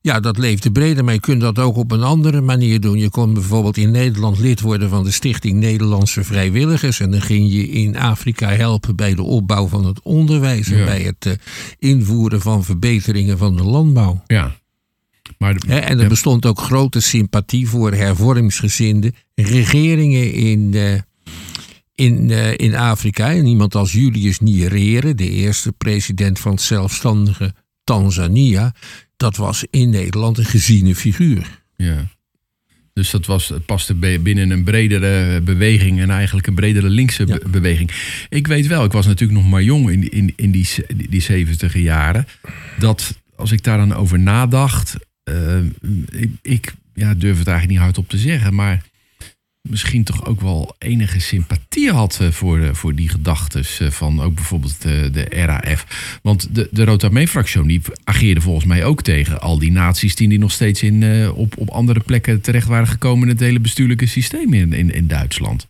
ja, 0.01 0.19
dat 0.19 0.37
leefde 0.37 0.71
breder, 0.71 1.03
maar 1.03 1.13
je 1.13 1.19
kunt 1.19 1.41
dat 1.41 1.59
ook 1.59 1.75
op 1.75 1.91
een 1.91 2.03
andere 2.03 2.41
manier 2.41 2.79
doen. 2.79 2.97
Je 2.97 3.09
kon 3.09 3.33
bijvoorbeeld 3.33 3.77
in 3.77 3.91
Nederland 3.91 4.39
lid 4.39 4.61
worden 4.61 4.89
van 4.89 5.03
de 5.03 5.11
Stichting 5.11 5.59
Nederlandse 5.59 6.23
Vrijwilligers. 6.23 6.99
En 6.99 7.11
dan 7.11 7.21
ging 7.21 7.51
je 7.53 7.69
in 7.69 7.97
Afrika 7.97 8.49
helpen 8.49 8.95
bij 8.95 9.15
de 9.15 9.23
opbouw 9.23 9.67
van 9.67 9.85
het 9.85 10.01
onderwijs 10.01 10.71
en 10.71 10.85
bij 10.85 11.01
het 11.01 11.25
uh, 11.25 11.33
invoeren 11.79 12.41
van 12.41 12.63
verbeteringen 12.63 13.37
van 13.37 13.55
de 13.55 13.63
landbouw. 13.63 14.23
Ja. 14.27 14.55
Maar 15.37 15.55
en 15.55 15.99
er 15.99 16.09
bestond 16.09 16.45
ook 16.45 16.59
grote 16.59 16.99
sympathie 16.99 17.67
voor 17.67 17.93
hervormingsgezinde 17.93 19.13
regeringen 19.35 20.33
in, 20.33 20.71
uh, 20.73 20.93
in, 21.95 22.29
uh, 22.29 22.53
in 22.53 22.75
Afrika. 22.75 23.31
En 23.31 23.45
iemand 23.45 23.75
als 23.75 23.91
Julius 23.91 24.39
Nyerere, 24.39 25.15
de 25.15 25.29
eerste 25.29 25.71
president 25.71 26.39
van 26.39 26.51
het 26.51 26.61
zelfstandige 26.61 27.53
Tanzania, 27.83 28.73
dat 29.17 29.35
was 29.35 29.65
in 29.69 29.89
Nederland 29.89 30.37
een 30.37 30.45
geziene 30.45 30.95
figuur. 30.95 31.63
Ja. 31.75 32.07
Dus 32.93 33.09
dat 33.09 33.25
was, 33.25 33.53
paste 33.65 33.93
binnen 33.93 34.49
een 34.49 34.63
bredere 34.63 35.41
beweging 35.41 35.99
en 35.99 36.09
eigenlijk 36.09 36.47
een 36.47 36.55
bredere 36.55 36.89
linkse 36.89 37.41
beweging. 37.51 37.91
Ik 38.29 38.47
weet 38.47 38.67
wel, 38.67 38.83
ik 38.83 38.91
was 38.91 39.05
natuurlijk 39.05 39.39
nog 39.39 39.49
maar 39.49 39.63
jong 39.63 39.89
in, 39.89 40.11
in, 40.11 40.33
in 40.35 40.51
die, 40.51 40.67
die 41.09 41.21
70 41.21 41.77
jaren. 41.77 42.27
Dat 42.79 43.15
als 43.35 43.51
ik 43.51 43.63
daar 43.63 43.77
dan 43.77 43.93
over 43.93 44.19
nadacht, 44.19 44.95
uh, 45.29 45.57
ik, 46.41 46.73
ja, 46.93 47.13
durf 47.13 47.37
het 47.37 47.47
eigenlijk 47.47 47.67
niet 47.67 47.77
hardop 47.77 48.09
te 48.09 48.17
zeggen, 48.17 48.55
maar 48.55 48.85
misschien 49.69 50.03
toch 50.03 50.25
ook 50.25 50.41
wel 50.41 50.75
enige 50.77 51.19
sympathie 51.19 51.91
had 51.91 52.17
eh, 52.21 52.31
voor, 52.31 52.59
eh, 52.59 52.73
voor 52.73 52.95
die 52.95 53.09
gedachten 53.09 53.63
eh, 53.79 53.89
van 53.89 54.21
ook 54.21 54.35
bijvoorbeeld 54.35 54.81
de, 54.81 55.25
RAF. 55.29 56.19
Want 56.21 56.55
de, 56.55 56.69
de 56.71 56.85
Rotarmee-fractie 56.85 57.65
die 57.65 57.81
ageerde 58.03 58.41
volgens 58.41 58.65
mij 58.65 58.85
ook 58.85 59.01
tegen 59.01 59.41
al 59.41 59.59
die 59.59 59.71
naties 59.71 60.15
die 60.15 60.39
nog 60.39 60.51
steeds 60.51 60.83
in, 60.83 61.29
op, 61.29 61.57
op 61.57 61.69
andere 61.69 61.99
plekken 61.99 62.41
terecht 62.41 62.67
waren 62.67 62.87
gekomen 62.87 63.23
in 63.23 63.33
het 63.33 63.43
hele 63.43 63.59
bestuurlijke 63.59 64.05
systeem 64.05 64.53
in, 64.53 64.73
in, 64.73 64.93
in 64.93 65.07
Duitsland. 65.07 65.67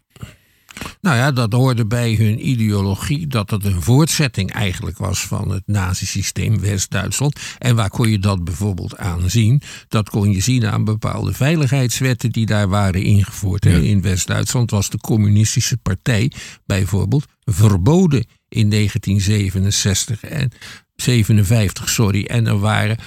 Nou 1.02 1.18
ja, 1.18 1.32
dat 1.32 1.54
hoorde 1.54 1.86
bij 1.86 2.14
hun 2.14 2.50
ideologie 2.50 3.28
dat 3.28 3.50
het 3.50 3.66
een 3.66 3.82
voortzetting 3.82 4.52
eigenlijk 4.52 4.98
was 4.98 5.20
van 5.20 5.52
het 5.52 5.64
nazisysteem 5.66 6.60
West-Duitsland. 6.60 7.40
En 7.58 7.76
waar 7.76 7.90
kon 7.90 8.10
je 8.10 8.20
dat 8.20 8.44
bijvoorbeeld 8.44 8.98
aan 8.98 9.30
zien? 9.30 9.62
Dat 9.88 10.10
kon 10.10 10.32
je 10.32 10.42
zien 10.42 10.68
aan 10.68 10.84
bepaalde 10.84 11.34
veiligheidswetten 11.34 12.32
die 12.32 12.46
daar 12.46 12.70
waren 12.70 13.04
ingevoerd. 13.04 13.66
In 13.66 14.02
West-Duitsland 14.02 14.72
was 14.72 14.90
de 14.90 14.98
communistische 14.98 15.78
partij 15.78 16.32
bijvoorbeeld 16.66 17.26
verboden 17.44 18.26
in 18.50 18.70
1967 18.70 20.24
en 20.24 20.52
57, 20.96 21.90
sorry. 21.90 22.26
En 22.26 22.48
er 22.48 22.60
waren 22.60 22.98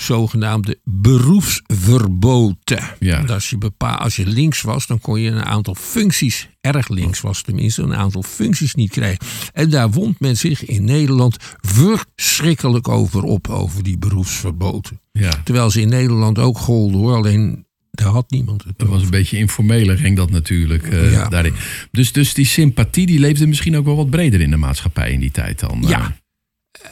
zogenaamde 0.00 0.78
beroepsverboden. 0.84 2.82
Ja. 2.98 3.20
Als, 3.20 3.50
je 3.50 3.58
bepaal, 3.58 3.96
als 3.96 4.16
je 4.16 4.26
links 4.26 4.62
was, 4.62 4.86
dan 4.86 5.00
kon 5.00 5.20
je 5.20 5.30
een 5.30 5.44
aantal 5.44 5.74
functies, 5.74 6.48
erg 6.60 6.88
links 6.88 7.20
was 7.20 7.42
tenminste, 7.42 7.82
een 7.82 7.94
aantal 7.94 8.22
functies 8.22 8.74
niet 8.74 8.90
krijgen. 8.90 9.26
En 9.52 9.70
daar 9.70 9.90
wond 9.90 10.20
men 10.20 10.36
zich 10.36 10.64
in 10.64 10.84
Nederland 10.84 11.36
verschrikkelijk 11.60 12.88
over 12.88 13.22
op, 13.22 13.48
over 13.48 13.82
die 13.82 13.98
beroepsverboden. 13.98 15.00
Ja. 15.12 15.42
Terwijl 15.44 15.70
ze 15.70 15.80
in 15.80 15.88
Nederland 15.88 16.38
ook 16.38 16.58
golden 16.58 17.00
hoor, 17.00 17.14
alleen 17.14 17.64
daar 17.90 18.08
had 18.08 18.30
niemand 18.30 18.64
het. 18.64 18.78
Dat 18.78 18.88
was 18.88 19.02
een 19.02 19.10
beetje 19.10 19.36
informeler, 19.36 19.98
ging 19.98 20.16
dat 20.16 20.30
natuurlijk 20.30 20.92
uh, 20.92 21.12
ja. 21.12 21.28
daarin. 21.28 21.54
Dus, 21.90 22.12
dus 22.12 22.34
die 22.34 22.46
sympathie 22.46 23.06
die 23.06 23.18
leefde 23.18 23.46
misschien 23.46 23.76
ook 23.76 23.84
wel 23.84 23.96
wat 23.96 24.10
breder 24.10 24.40
in 24.40 24.50
de 24.50 24.56
maatschappij 24.56 25.12
in 25.12 25.20
die 25.20 25.30
tijd 25.30 25.60
dan. 25.60 25.84
Ja, 25.86 26.00
eh. 26.00 26.06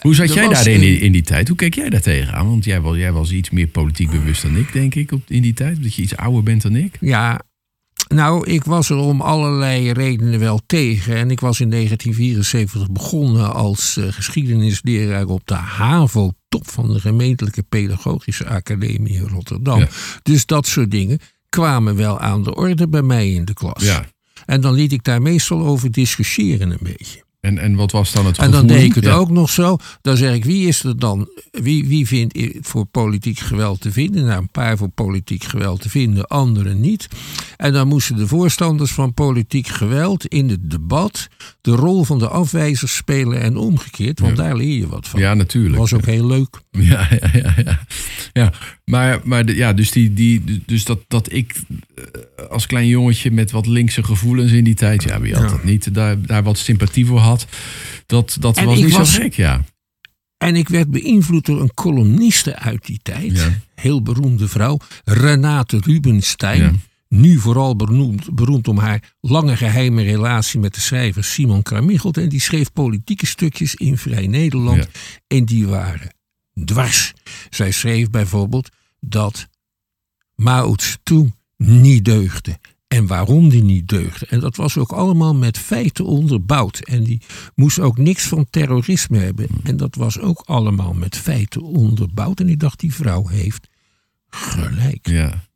Hoe 0.01 0.15
zat 0.15 0.33
jij 0.33 0.49
daarin 0.49 0.83
in, 0.83 1.01
in 1.01 1.13
die 1.13 1.23
tijd? 1.23 1.49
Hoe 1.49 1.57
keek 1.57 1.75
jij 1.75 1.89
daar 1.89 2.01
tegenaan? 2.01 2.49
Want 2.49 2.65
jij 2.65 2.81
was, 2.81 2.97
jij 2.97 3.13
was 3.13 3.31
iets 3.31 3.51
meer 3.51 3.67
politiek 3.67 4.11
bewust 4.11 4.43
dan 4.43 4.57
ik, 4.57 4.73
denk 4.73 4.95
ik, 4.95 5.13
op, 5.13 5.23
in 5.29 5.43
die 5.43 5.55
tijd. 5.55 5.83
Dat 5.83 5.95
je 5.95 6.03
iets 6.03 6.17
ouder 6.17 6.43
bent 6.43 6.63
dan 6.63 6.77
ik. 6.77 6.97
Ja, 7.01 7.41
nou, 8.09 8.47
ik 8.47 8.65
was 8.65 8.91
er 8.91 8.97
om 8.97 9.21
allerlei 9.21 9.93
redenen 9.93 10.41
wel 10.41 10.61
tegen. 10.67 11.17
En 11.17 11.31
ik 11.31 11.41
was 11.41 11.61
in 11.61 11.71
1974 11.71 12.91
begonnen 12.91 13.55
als 13.55 13.97
uh, 13.99 14.13
geschiedenisleraar 14.13 15.27
op 15.27 15.43
de 15.45 15.55
HAVO, 15.55 16.33
top 16.49 16.69
van 16.69 16.93
de 16.93 17.01
gemeentelijke 17.01 17.63
pedagogische 17.63 18.47
academie 18.47 19.15
in 19.15 19.29
Rotterdam. 19.29 19.87
Dus 20.23 20.47
dat 20.47 20.67
soort 20.67 20.91
dingen 20.91 21.19
kwamen 21.49 21.97
wel 21.97 22.21
aan 22.21 22.43
de 22.43 22.55
orde 22.55 22.89
bij 22.89 23.03
mij 23.03 23.31
in 23.31 23.45
de 23.45 23.55
klas. 23.55 23.85
Ja. 23.85 24.07
En 24.47 24.61
dan 24.61 24.75
liet 24.75 24.93
ik 24.93 25.05
daar 25.05 25.23
meestal 25.23 25.67
over 25.67 25.91
discussiëren 25.91 26.71
een 26.71 26.79
beetje. 26.83 27.27
En, 27.49 27.59
en 27.59 27.75
wat 27.75 27.93
was 27.93 28.13
dan 28.13 28.27
het 28.27 28.39
gevoel? 28.39 28.53
En 28.53 28.59
dan 28.59 28.77
deed 28.77 28.85
ik 28.85 28.95
het 28.95 29.09
ook 29.09 29.31
nog 29.31 29.51
zo. 29.51 29.77
Dan 30.01 30.17
zeg 30.17 30.35
ik, 30.35 30.45
wie 30.45 30.69
is 30.69 30.85
er 30.85 30.99
dan? 30.99 31.29
Wie, 31.51 31.87
wie 31.87 32.07
vindt 32.07 32.39
voor 32.61 32.87
politiek 32.87 33.39
geweld 33.39 33.81
te 33.81 33.93
vinden? 33.93 34.25
Nou, 34.25 34.41
een 34.41 34.51
paar 34.51 34.77
voor 34.77 34.89
politiek 34.89 35.45
geweld 35.45 35.81
te 35.81 35.89
vinden, 35.89 36.27
anderen 36.27 36.81
niet. 36.81 37.09
En 37.57 37.73
dan 37.73 37.89
moesten 37.89 38.17
de 38.17 38.27
voorstanders 38.27 38.93
van 38.93 39.15
politiek 39.15 39.67
geweld 39.67 40.27
in 40.27 40.49
het 40.49 40.71
debat 40.71 41.29
de 41.61 41.71
rol 41.71 42.05
van 42.05 42.19
de 42.19 42.29
afwijzers 42.29 42.97
spelen 42.97 43.41
en 43.41 43.57
omgekeerd. 43.57 44.21
Want 44.21 44.37
daar 44.37 44.57
leer 44.57 44.79
je 44.79 44.89
wat 44.89 45.09
van. 45.09 45.21
Ja, 45.21 45.35
natuurlijk. 45.35 45.77
was 45.77 45.95
ook 45.95 46.07
heel 46.07 46.27
leuk. 46.27 46.61
Ja, 46.71 47.09
ja, 47.11 47.31
ja. 47.33 47.55
ja. 47.65 47.81
ja 48.33 48.53
maar, 48.89 49.21
maar 49.25 49.47
de, 49.47 49.55
ja, 49.55 49.73
dus, 49.73 49.91
die, 49.91 50.13
die, 50.13 50.63
dus 50.67 50.85
dat, 50.85 51.05
dat 51.09 51.33
ik 51.33 51.55
eh, 51.95 52.05
als 52.51 52.67
klein 52.67 52.87
jongetje 52.87 53.31
met 53.31 53.51
wat 53.51 53.67
linkse 53.67 54.03
gevoelens 54.03 54.53
in 54.53 54.65
die 54.65 54.75
tijd, 54.75 55.03
ja, 55.03 55.21
wie 55.21 55.35
had 55.35 55.49
dat 55.49 55.65
niet, 55.65 55.95
daar, 55.95 56.23
daar 56.23 56.43
wat 56.43 56.59
sympathie 56.59 57.07
voor 57.07 57.19
had, 57.19 57.47
dat, 58.07 58.37
dat 58.41 58.61
was 58.61 58.81
niet 58.81 58.93
was, 58.93 59.15
zo 59.15 59.21
gek, 59.21 59.35
ja. 59.35 59.65
En 60.37 60.57
ik 60.57 60.69
werd 60.69 60.91
beïnvloed 60.91 61.47
door 61.47 61.61
een 61.61 61.75
columniste 61.75 62.57
uit 62.59 62.87
die 62.87 63.01
tijd, 63.03 63.51
heel 63.75 64.03
beroemde 64.03 64.49
vrouw, 64.49 64.79
Renate 65.05 65.81
Rubenstein. 65.85 66.83
Nu 67.09 67.39
vooral 67.39 67.77
beroemd, 67.77 68.35
beroemd 68.35 68.69
om 68.69 68.79
haar 68.79 69.15
lange 69.21 69.57
geheime 69.57 70.03
relatie 70.03 70.61
met 70.61 70.75
de 70.75 70.81
schrijver 70.81 71.25
Simon 71.25 71.63
Kramichelt. 71.63 72.17
En 72.17 72.29
die 72.29 72.41
schreef 72.41 72.73
politieke 72.73 73.27
stukjes 73.27 73.75
in 73.75 73.99
Vrij 73.99 74.27
Nederland. 74.27 74.89
En 75.27 75.45
die 75.45 75.67
waren 75.67 76.15
dwars. 76.65 77.13
Zij 77.51 77.71
schreef 77.71 78.11
bijvoorbeeld 78.11 78.69
dat 79.01 79.49
Mao 80.35 80.75
Zedong 80.77 81.35
niet 81.57 82.05
deugde. 82.05 82.59
En 82.89 83.07
waarom 83.07 83.49
die 83.49 83.63
niet 83.63 83.89
deugde. 83.89 84.27
En 84.27 84.41
dat 84.41 84.57
was 84.57 84.79
ook 84.79 84.93
allemaal 84.93 85.35
met 85.35 85.59
feiten 85.59 86.05
onderbouwd. 86.05 86.79
En 86.79 87.03
die 87.03 87.21
moest 87.55 87.79
ook 87.79 87.99
niks 87.99 88.27
van 88.27 88.47
terrorisme 88.51 89.19
hebben. 89.19 89.47
En 89.65 89.77
dat 89.77 89.95
was 89.95 90.19
ook 90.19 90.43
allemaal 90.47 90.93
met 90.93 91.17
feiten 91.17 91.63
onderbouwd. 91.63 92.41
En 92.41 92.49
ik 92.49 92.61
dacht, 92.61 92.81
die 92.81 92.95
vrouw 92.95 93.27
heeft 93.27 93.69
gelijk. 94.29 95.09
Ja 95.09 95.47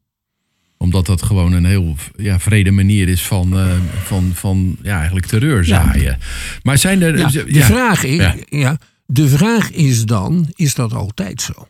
omdat 0.83 1.07
dat 1.07 1.23
gewoon 1.23 1.53
een 1.53 1.65
heel 1.65 1.97
ja, 2.17 2.39
vrede 2.41 2.71
manier 2.71 3.09
is 3.09 3.23
van, 3.23 3.59
uh, 3.59 3.77
van, 4.05 4.31
van 4.35 4.77
ja, 4.83 4.97
eigenlijk 4.97 5.27
terreur 5.27 5.65
zaaien. 5.65 6.19
Maar 6.63 6.79
zijn 6.79 7.03
er. 7.03 7.19
Ja, 7.19 7.29
de, 7.29 7.63
Vraag 7.63 8.05
is, 8.05 8.35
ja. 8.49 8.79
de 9.07 9.29
vraag 9.29 9.71
is 9.71 10.05
dan: 10.05 10.49
is 10.55 10.75
dat 10.75 10.93
altijd 10.93 11.43
zo? 11.43 11.69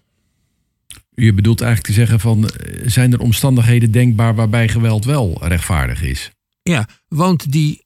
Je 1.15 1.33
bedoelt 1.35 1.61
eigenlijk 1.61 1.95
te 1.95 2.01
zeggen 2.01 2.21
van, 2.21 2.49
eh, 2.49 2.89
zijn 2.89 3.13
er 3.13 3.21
omstandigheden 3.21 3.91
denkbaar 3.91 4.35
waarbij 4.35 4.69
geweld 4.69 5.05
wel 5.05 5.47
rechtvaardig 5.47 6.03
is? 6.03 6.31
Ja, 6.63 6.89
want 7.09 7.53
die 7.53 7.85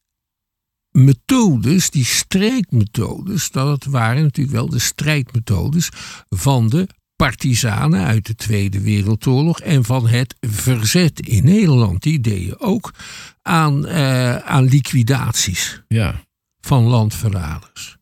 methodes, 0.91 1.91
die 1.91 2.05
strijdmethodes, 2.05 3.51
dat 3.51 3.85
waren 3.85 4.23
natuurlijk 4.23 4.57
wel 4.57 4.69
de 4.69 4.79
strijdmethodes 4.79 5.89
van 6.29 6.69
de 6.69 6.89
partisanen 7.17 8.05
uit 8.05 8.27
de 8.27 8.35
Tweede 8.35 8.81
Wereldoorlog 8.81 9.61
en 9.61 9.85
van 9.85 10.09
het 10.09 10.35
verzet 10.41 11.21
in 11.21 11.45
Nederland. 11.45 12.03
Die 12.03 12.21
deden 12.21 12.61
ook 12.61 12.95
aan, 13.43 13.87
uh, 13.87 14.37
aan 14.37 14.65
liquidaties 14.65 15.83
ja. 15.89 16.25
van 16.61 16.83
landverraders. 16.83 17.97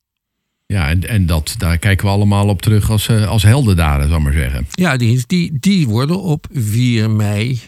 Ja, 0.75 0.89
en, 0.89 1.09
en 1.09 1.27
dat, 1.27 1.55
daar 1.59 1.79
kijken 1.79 2.07
we 2.07 2.13
allemaal 2.13 2.49
op 2.49 2.63
terug 2.63 2.91
als, 2.91 3.09
uh, 3.09 3.29
als 3.29 3.43
heldendaden, 3.43 4.09
zal 4.09 4.17
ik 4.17 4.23
maar 4.23 4.33
zeggen. 4.33 4.67
Ja, 4.71 4.97
die, 4.97 5.23
die, 5.27 5.57
die 5.61 5.87
worden 5.89 6.23
op 6.23 6.47
4 6.53 7.11
mei 7.11 7.61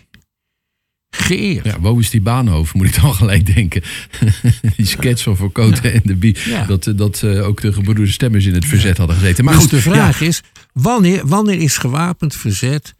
geëerd. 1.11 1.65
Ja, 1.65 1.81
wo 1.81 1.99
is 1.99 2.11
die 2.11 2.21
Baanhoofd, 2.21 2.75
moet 2.75 2.87
ik 2.87 3.01
dan 3.01 3.15
gelijk 3.15 3.55
denken. 3.55 3.83
die 4.77 4.87
sketch 4.87 5.23
van 5.23 5.37
Verkoten 5.37 5.93
en 5.93 6.01
de 6.05 6.17
Bie. 6.17 6.37
Ja. 6.45 6.65
Dat, 6.65 6.93
dat 6.97 7.23
uh, 7.23 7.47
ook 7.47 7.61
de 7.61 7.73
gebroeders 7.73 8.13
stemmers 8.13 8.45
in 8.45 8.55
het 8.55 8.67
verzet 8.67 8.97
hadden 8.97 9.17
gezeten. 9.17 9.45
Maar 9.45 9.55
dus 9.55 9.63
goed, 9.63 9.73
de 9.73 9.81
vraag 9.81 10.21
is, 10.21 10.43
wanneer, 10.73 11.27
wanneer 11.27 11.59
is 11.59 11.77
gewapend 11.77 12.35
verzet 12.35 12.95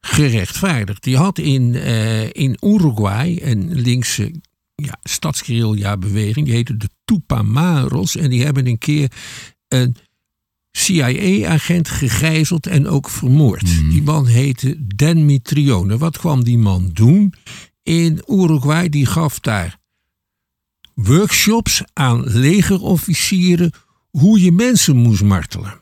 gerechtvaardigd? 0.00 1.02
Die 1.02 1.16
had 1.16 1.38
in, 1.38 1.74
uh, 1.74 2.24
in 2.24 2.56
Uruguay 2.60 3.40
een 3.42 3.80
linkse 3.80 4.32
ja, 4.84 4.98
stadsguerrilla-beweging, 5.02 6.46
die 6.46 6.54
heette 6.54 6.76
de 6.76 6.88
Tupamaros. 7.04 8.16
En 8.16 8.30
die 8.30 8.44
hebben 8.44 8.66
een 8.66 8.78
keer 8.78 9.12
een 9.68 9.96
CIA-agent 10.72 11.88
gegijzeld 11.88 12.66
en 12.66 12.88
ook 12.88 13.08
vermoord. 13.08 13.62
Mhm. 13.62 13.88
Die 13.88 14.02
man 14.02 14.26
heette 14.26 14.76
Dan 14.94 15.24
Mitrione. 15.24 15.98
Wat 15.98 16.18
kwam 16.18 16.44
die 16.44 16.58
man 16.58 16.90
doen? 16.92 17.34
In 17.82 18.22
Uruguay, 18.28 18.88
die 18.88 19.06
gaf 19.06 19.40
daar 19.40 19.80
workshops 20.94 21.82
aan 21.92 22.22
legerofficieren 22.24 23.72
hoe 24.10 24.40
je 24.40 24.52
mensen 24.52 24.96
moest 24.96 25.22
martelen. 25.22 25.80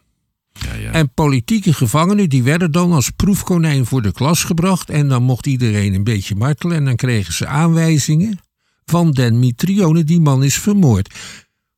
Ja, 0.52 0.74
ja. 0.74 0.92
En 0.92 1.14
politieke 1.14 1.72
gevangenen 1.72 2.28
die 2.28 2.42
werden 2.42 2.72
dan 2.72 2.92
als 2.92 3.10
proefkonijn 3.10 3.86
voor 3.86 4.02
de 4.02 4.12
klas 4.12 4.44
gebracht. 4.44 4.90
En 4.90 5.08
dan 5.08 5.22
mocht 5.22 5.46
iedereen 5.46 5.94
een 5.94 6.04
beetje 6.04 6.34
martelen. 6.34 6.76
En 6.76 6.84
dan 6.84 6.96
kregen 6.96 7.32
ze 7.32 7.46
aanwijzingen 7.46 8.38
van 8.90 9.11
Den 9.11 9.38
Mitrione. 9.38 10.05
Die 10.05 10.20
man 10.20 10.42
is 10.44 10.55
vermoord. 10.59 11.14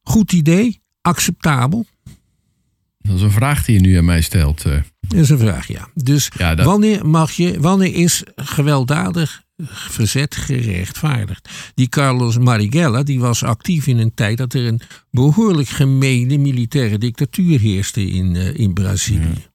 Goed 0.03 0.33
idee, 0.33 0.81
acceptabel. 1.01 1.87
Dat 2.99 3.17
is 3.17 3.23
een 3.23 3.31
vraag 3.31 3.65
die 3.65 3.75
je 3.75 3.81
nu 3.81 3.97
aan 3.97 4.05
mij 4.05 4.21
stelt. 4.21 4.65
Uh. 4.67 4.81
Dat 5.01 5.19
is 5.21 5.29
een 5.31 5.39
vraag, 5.39 5.67
ja. 5.69 5.89
Dus 5.95 6.31
Ja, 6.39 6.55
dat- 6.55 6.67
wanneer, 6.67 7.07
mag 7.07 7.31
je, 7.33 7.61
wanneer 7.61 7.95
is 7.95 8.23
gewelddadig 8.37 9.43
verzet 9.67 10.37
gerechtvaardigd? 10.37 11.49
Die 11.75 11.89
Carlos 11.89 12.39
Marighella 12.39 13.03
die 13.03 13.21
was 13.21 13.43
actief 13.43 13.87
in 13.87 13.99
een 13.99 14.15
tijd 14.15 14.37
dat 14.39 14.55
er 14.55 14.67
een 14.67 14.81
behoorlijk 15.11 15.69
gemene 15.69 16.39
militaire 16.39 16.99
dictatuur 16.99 17.61
heerste 17.61 18.07
in, 18.11 18.37
eh, 18.37 18.55
in 18.59 18.73
Brazilië. 18.73 19.35
Ja, 19.35 19.51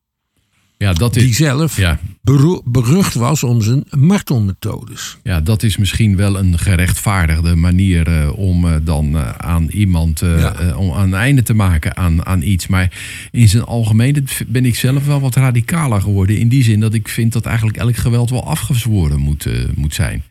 dat 0.77 1.15
is, 1.15 1.23
Die 1.23 1.33
zelf 1.33 1.77
ja, 1.77 1.99
beru- 2.21 2.61
berucht 2.65 3.13
was 3.13 3.43
om 3.43 3.61
zijn 3.61 3.83
martelmethodes. 3.89 5.17
ja, 5.23 5.41
dat 5.41 5.63
is 5.63 5.77
misschien 5.77 6.15
wel 6.15 6.37
een 6.37 6.57
gerechtvaardigde 6.59 7.55
manier 7.55 8.07
eh, 8.07 8.37
om 8.37 8.65
eh, 8.67 8.75
dan 8.83 9.17
eh, 9.17 9.29
aan 9.31 9.67
iemand 9.67 10.19
Ja. 10.19 10.75
om 10.77 10.91
een 10.91 11.13
einde 11.13 11.43
te 11.43 11.53
maken 11.53 11.97
aan, 11.97 12.25
aan 12.25 12.41
iets. 12.41 12.67
Maar 12.67 12.91
in 13.31 13.49
zijn 13.49 13.63
algemeen 13.63 14.27
ben 14.47 14.65
ik 14.65 14.75
zelf 14.75 15.05
wel 15.05 15.19
wat 15.19 15.35
radicaler 15.35 16.01
geworden. 16.01 16.37
In 16.37 16.47
die 16.47 16.63
zin 16.63 16.79
dat 16.79 16.93
ik 16.93 17.07
vind 17.07 17.33
dat 17.33 17.45
eigenlijk 17.45 17.77
elk 17.77 17.95
geweld 17.95 18.29
wel 18.29 18.47
afgezworen 18.47 19.19
moet, 19.19 19.47
moet 19.75 19.93
zijn. 19.93 20.23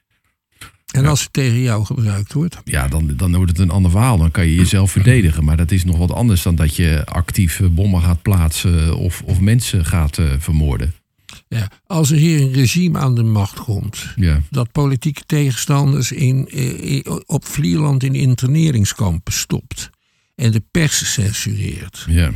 En 0.97 1.07
als 1.07 1.21
het 1.21 1.33
tegen 1.33 1.61
jou 1.61 1.85
gebruikt 1.85 2.33
wordt. 2.33 2.57
Ja, 2.65 2.89
dan, 2.89 3.13
dan 3.17 3.35
wordt 3.35 3.51
het 3.51 3.61
een 3.61 3.71
ander 3.71 3.91
verhaal. 3.91 4.19
Dan 4.19 4.31
kan 4.31 4.47
je 4.47 4.55
jezelf 4.55 4.91
verdedigen. 4.91 5.45
Maar 5.45 5.57
dat 5.57 5.71
is 5.71 5.85
nog 5.85 5.99
wat 5.99 6.13
anders 6.13 6.43
dan 6.43 6.55
dat 6.55 6.77
je 6.77 7.03
actief 7.05 7.61
eh, 7.61 7.67
bommen 7.69 8.03
gaat 8.03 8.23
plaatsen 8.23 8.97
of, 8.97 9.23
of 9.25 9.41
mensen 9.41 9.85
gaat 9.85 10.19
eh, 10.19 10.27
vermoorden. 10.39 10.95
Ja, 11.49 11.71
als 11.87 12.11
er 12.11 12.17
hier 12.17 12.41
een 12.41 12.53
regime 12.53 12.99
aan 12.99 13.15
de 13.15 13.23
macht 13.23 13.61
komt. 13.61 14.07
Ja, 14.17 14.41
dat 14.51 14.73
politieke 14.73 15.23
tegenstanders 15.27 16.13
in, 16.13 16.49
eh, 16.49 17.15
op 17.27 17.47
Vlieland 17.47 18.03
in 18.03 18.15
interneringskampen 18.15 19.33
stopt. 19.33 19.91
En 20.35 20.51
de 20.51 20.63
pers 20.71 21.13
censureert. 21.13 22.05
ja. 22.09 22.31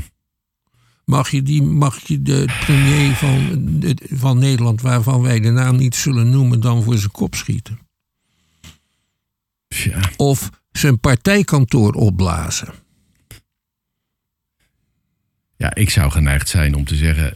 Mag 1.04 1.30
je, 1.30 1.42
die, 1.42 1.62
mag 1.62 2.06
je 2.06 2.22
de 2.22 2.44
premier 2.60 3.14
van, 3.14 3.64
van 4.10 4.38
Nederland, 4.38 4.80
waarvan 4.80 5.22
wij 5.22 5.40
de 5.40 5.50
naam 5.50 5.76
niet 5.76 5.94
zullen 5.94 6.30
noemen, 6.30 6.60
dan 6.60 6.82
voor 6.82 6.96
zijn 6.96 7.10
kop 7.10 7.34
schieten? 7.34 7.78
Ja. 9.74 10.00
Of 10.16 10.50
zijn 10.72 11.00
partijkantoor 11.00 11.92
opblazen? 11.92 12.68
Ja, 15.56 15.74
ik 15.74 15.90
zou 15.90 16.10
geneigd 16.10 16.48
zijn 16.48 16.74
om 16.74 16.84
te 16.84 16.94
zeggen. 16.96 17.34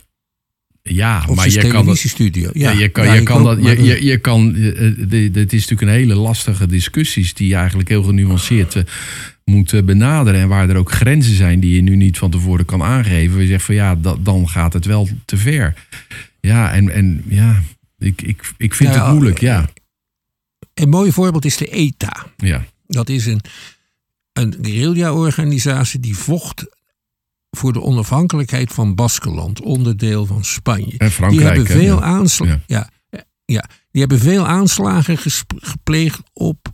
Ja, 0.83 1.25
Of 1.29 1.37
maar 1.37 1.49
je 1.49 1.61
kan 1.61 1.71
dat. 1.71 1.81
televisiestudio? 1.81 2.51
Ja, 2.53 2.71
je 2.71 2.89
kan, 2.89 3.15
je 3.15 3.23
kan 3.23 3.45
dat. 3.45 3.63
Je, 3.65 3.83
je, 3.83 4.05
je 4.05 4.19
kan. 4.19 4.55
eh, 4.55 4.87
eh, 4.87 5.35
Het 5.35 5.53
is 5.53 5.61
natuurlijk 5.67 5.81
een 5.81 5.89
hele 5.89 6.15
lastige 6.15 6.67
discussies 6.67 7.35
die 7.35 7.49
je 7.49 7.55
eigenlijk 7.55 7.89
heel 7.89 8.03
genuanceerd 8.03 8.75
eh, 8.75 8.83
moet 9.45 9.73
eh, 9.73 9.83
benaderen. 9.83 10.41
En 10.41 10.49
waar 10.49 10.69
er 10.69 10.77
ook 10.77 10.93
grenzen 10.93 11.35
zijn 11.37 11.61
die 11.61 11.75
je 11.75 11.81
nu 11.83 11.97
niet 11.97 12.19
van 12.19 12.31
tevoren 12.31 12.65
kan 12.65 12.83
aangeven. 12.83 13.41
Je 13.41 13.47
zegt 13.47 13.65
van 13.65 13.75
ja, 13.75 13.95
dat, 13.95 14.25
dan 14.25 14.49
gaat 14.49 14.73
het 14.73 14.85
wel 14.85 15.09
te 15.25 15.37
ver. 15.37 15.75
Ja, 16.41 16.73
en, 16.73 16.89
en 16.91 17.23
ja, 17.29 17.63
ik, 17.99 18.23
ik, 18.23 18.53
ik 18.57 18.75
vind 18.75 18.95
Ja, 18.95 19.05
het 19.05 19.13
moeilijk. 19.15 19.41
Ja, 19.41 19.69
Een 20.75 20.89
mooi 20.89 21.13
voorbeeld 21.13 21.45
is 21.45 21.57
de 21.57 21.67
ETA. 21.69 22.27
ja, 22.37 22.65
Dat 22.87 23.09
is 23.09 23.27
een, 23.27 23.41
een 24.33 24.55
guerrilla-organisatie 24.63 26.01
die 26.01 26.17
vocht 26.17 26.65
voor 27.51 27.73
de 27.73 27.83
onafhankelijkheid 27.83 28.73
van 28.73 28.95
Baskeland, 28.95 29.61
onderdeel 29.61 30.27
van 30.27 30.45
Spanje. 30.45 30.95
en 30.99 31.11
Frankrijk. 31.11 31.31
die 31.31 31.47
hebben 31.57 31.67
veel, 31.67 31.97
ja. 31.99 32.03
aansla- 32.03 32.47
Ja. 32.47 32.63
ja. 32.67 33.25
Ja, 33.47 33.69
die 33.91 34.01
hebben 34.01 34.19
veel 34.19 34.47
aanslagen 34.47 35.19
gepleegd 35.57 36.21
op 36.33 36.69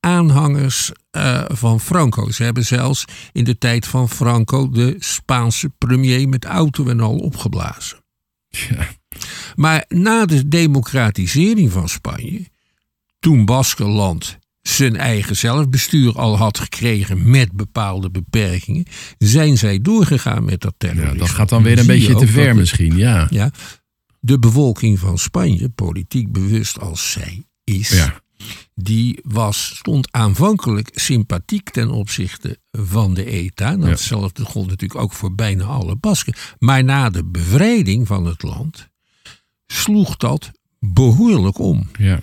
aanhangers 0.00 0.90
eh, 1.10 1.44
van 1.48 1.80
Franco. 1.80 2.30
Ze 2.30 2.42
hebben 2.42 2.64
zelfs 2.64 3.04
in 3.32 3.44
de 3.44 3.58
tijd 3.58 3.86
van 3.86 4.08
Franco 4.08 4.70
de 4.70 4.96
Spaanse 4.98 5.68
premier 5.78 6.28
met 6.28 6.44
auto 6.44 6.86
en 6.86 7.00
al 7.00 7.16
opgeblazen. 7.18 7.98
Ja. 8.48 8.88
Maar 9.54 9.84
na 9.88 10.26
de 10.26 10.48
democratisering 10.48 11.72
van 11.72 11.88
Spanje, 11.88 12.50
toen 13.22 13.44
Baskeland 13.44 14.38
zijn 14.62 14.96
eigen 14.96 15.36
zelfbestuur 15.36 16.18
al 16.18 16.36
had 16.36 16.58
gekregen 16.58 17.30
met 17.30 17.52
bepaalde 17.52 18.10
beperkingen, 18.10 18.84
zijn 19.18 19.58
zij 19.58 19.80
doorgegaan 19.80 20.44
met 20.44 20.60
dat 20.60 20.74
terrorisme. 20.76 21.12
Ja, 21.12 21.18
dat 21.18 21.28
gaat 21.28 21.48
dan 21.48 21.62
weer 21.62 21.78
een 21.78 21.86
beetje 21.86 22.14
te 22.14 22.26
ver 22.26 22.54
misschien. 22.54 22.96
Ja, 22.96 23.26
ja, 23.30 23.50
de 24.20 24.38
bevolking 24.38 24.98
van 24.98 25.18
Spanje, 25.18 25.68
politiek 25.68 26.32
bewust 26.32 26.80
als 26.80 27.10
zij 27.10 27.44
is, 27.64 27.88
ja. 27.88 28.20
die 28.74 29.20
was, 29.22 29.74
stond 29.76 30.12
aanvankelijk 30.12 30.90
sympathiek 30.94 31.70
ten 31.70 31.90
opzichte 31.90 32.58
van 32.70 33.14
de 33.14 33.24
ETA. 33.24 33.76
Nou, 33.76 33.96
Ja. 34.00 34.30
Gold 34.44 34.68
natuurlijk 34.68 35.00
ook 35.00 35.12
voor 35.12 35.34
bijna 35.34 35.64
alle 35.64 35.96
Basken. 35.96 36.34
Maar 36.58 36.84
na 36.84 37.10
de 37.10 37.24
bevrijding 37.24 38.06
van 38.06 38.26
het 38.26 38.42
land 38.42 38.88
sloeg 39.66 40.16
dat 40.16 40.50
behoorlijk 40.78 41.58
om. 41.58 41.88
Ja. 41.98 42.20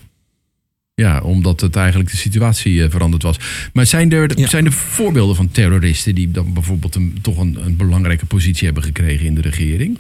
Ja, 0.99 1.21
omdat 1.21 1.61
het 1.61 1.75
eigenlijk 1.75 2.09
de 2.11 2.17
situatie 2.17 2.83
eh, 2.83 2.89
veranderd 2.89 3.23
was. 3.23 3.37
Maar 3.73 3.85
zijn 3.85 4.11
er, 4.11 4.39
Ja. 4.39 4.47
zijn 4.47 4.65
er 4.65 4.71
voorbeelden 4.71 5.35
van 5.35 5.51
terroristen 5.51 6.15
die 6.15 6.31
dan 6.31 6.53
bijvoorbeeld 6.53 6.95
een, 6.95 7.17
toch 7.21 7.37
een, 7.37 7.57
een 7.65 7.75
belangrijke 7.75 8.25
positie 8.25 8.65
hebben 8.65 8.83
gekregen 8.83 9.25
in 9.25 9.35
de 9.35 9.41
regering? 9.41 9.99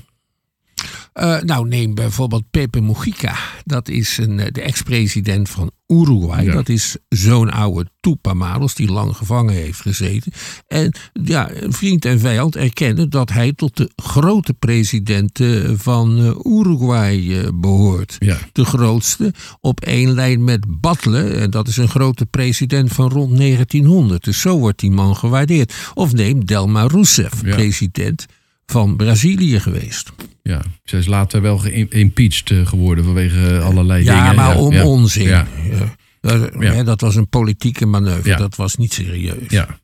Eh, 1.13 1.41
nou, 1.41 1.67
neem 1.67 1.95
bijvoorbeeld 1.95 2.43
Pepe 2.51 2.81
Mujica. 2.81 3.35
Dat 3.65 3.87
is 3.89 4.17
een, 4.17 4.39
eh, 4.39 4.51
de 4.51 4.61
ex-president 4.61 5.49
van 5.49 5.71
Uruguay. 5.87 6.43
Ja. 6.45 6.53
Dat 6.53 6.69
is 6.69 6.97
zo'n 7.09 7.51
oude 7.51 7.89
Tupamaros 7.99 8.75
die 8.75 8.91
lang 8.91 9.15
gevangen 9.15 9.53
heeft 9.53 9.81
gezeten. 9.81 10.31
En 10.67 10.93
ja, 11.23 11.49
vriend 11.67 12.05
en 12.05 12.19
vijand 12.19 12.55
erkennen 12.55 13.09
dat 13.09 13.29
hij 13.29 13.53
tot 13.53 13.77
de 13.77 13.89
grote 13.95 14.53
presidenten 14.53 15.79
van 15.79 16.17
eh, 16.19 16.51
Uruguay 16.53 17.31
eh, 17.31 17.47
behoort. 17.53 18.15
Ja. 18.19 18.37
De 18.51 18.65
grootste 18.65 19.33
op 19.61 19.81
één 19.81 20.13
lijn 20.13 20.43
met 20.43 20.65
Batlle. 20.81 21.23
En 21.23 21.49
dat 21.51 21.67
is 21.67 21.77
een 21.77 21.89
grote 21.89 22.25
president 22.25 22.91
van 22.91 23.09
rond 23.09 23.37
1900. 23.37 24.23
Dus 24.23 24.39
zo 24.41 24.57
wordt 24.59 24.79
die 24.79 24.91
man 24.91 25.15
gewaardeerd. 25.15 25.73
Of 25.93 26.13
neem 26.13 26.45
Delma 26.45 26.87
Rousseff, 26.87 27.45
Ja. 27.45 27.55
president 27.55 28.25
van 28.69 28.95
Brazilië 28.95 29.59
geweest. 29.59 30.11
Ja, 30.43 30.61
zij 30.83 30.99
is 30.99 31.05
later 31.05 31.41
wel 31.41 31.57
geïmpeached 31.57 32.51
eh, 32.51 32.67
geworden 32.67 33.03
vanwege 33.03 33.47
eh, 33.47 33.65
allerlei 33.65 34.03
dingen. 34.03 34.23
Ja, 34.23 34.33
maar 34.33 34.57
om 34.57 34.77
onzin. 34.77 35.27
Ja. 35.27 35.47
Ja. 35.69 35.95
Dat, 36.21 36.51
Ja. 36.59 36.83
dat 36.83 37.01
was 37.01 37.15
een 37.15 37.29
politieke 37.29 37.85
manoeuvre. 37.85 38.35
Dat 38.35 38.55
was 38.55 38.75
niet 38.75 38.93
serieus. 38.93 39.47
Ja. 39.47 39.79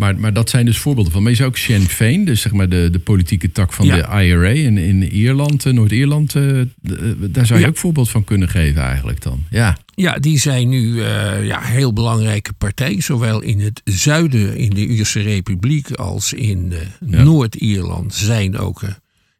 Maar, 0.00 0.18
maar 0.18 0.32
dat 0.32 0.50
zijn 0.50 0.66
dus 0.66 0.78
voorbeelden 0.78 1.12
van. 1.12 1.22
Maar 1.22 1.30
je 1.30 1.36
zou 1.36 1.48
ook 1.48 1.56
Sinn 1.56 1.88
Féin, 1.88 2.24
dus 2.24 2.40
zeg 2.40 2.52
maar 2.52 2.68
de, 2.68 2.88
de 2.92 2.98
politieke 2.98 3.52
tak 3.52 3.72
van 3.72 3.86
de 3.86 4.06
IRA 4.22 4.48
in, 4.48 4.78
in 4.78 5.02
Ierland, 5.02 5.66
eh, 5.66 5.72
Noord-Ierland, 5.72 6.34
eh, 6.34 6.60
eh, 6.60 6.66
daar 7.20 7.46
zou 7.46 7.60
je 7.60 7.66
ook 7.66 7.76
voorbeeld 7.76 8.10
van 8.10 8.24
kunnen 8.24 8.48
geven 8.48 8.82
eigenlijk 8.82 9.22
dan. 9.22 9.44
Ja, 9.50 9.76
Ja, 9.98 10.18
die 10.18 10.38
zijn 10.38 10.68
nu 10.68 10.92
uh, 10.92 11.46
ja, 11.46 11.60
heel 11.60 11.92
belangrijke 11.92 12.52
partij. 12.52 13.00
Zowel 13.00 13.40
in 13.40 13.60
het 13.60 13.80
zuiden, 13.84 14.56
in 14.56 14.70
de 14.70 14.86
Ierse 14.86 15.20
Republiek, 15.20 15.90
als 15.90 16.32
in 16.32 16.72
uh, 16.72 16.78
Noord-Ierland 17.24 18.14
zijn 18.14 18.58
ook 18.58 18.82
uh, 18.82 18.90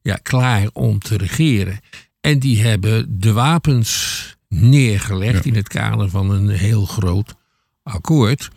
ja, 0.03 0.19
klaar 0.23 0.69
om 0.73 0.99
te 0.99 1.17
regeren. 1.17 1.81
En 2.21 2.39
die 2.39 2.63
hebben 2.63 3.21
de 3.21 3.33
wapens 3.33 4.37
neergelegd 4.49 5.45
in 5.47 5.55
het 5.55 5.69
kader 5.69 6.11
van 6.11 6.31
een 6.31 6.49
heel 6.49 6.85
groot 6.85 7.35
akkoord. 7.83 8.49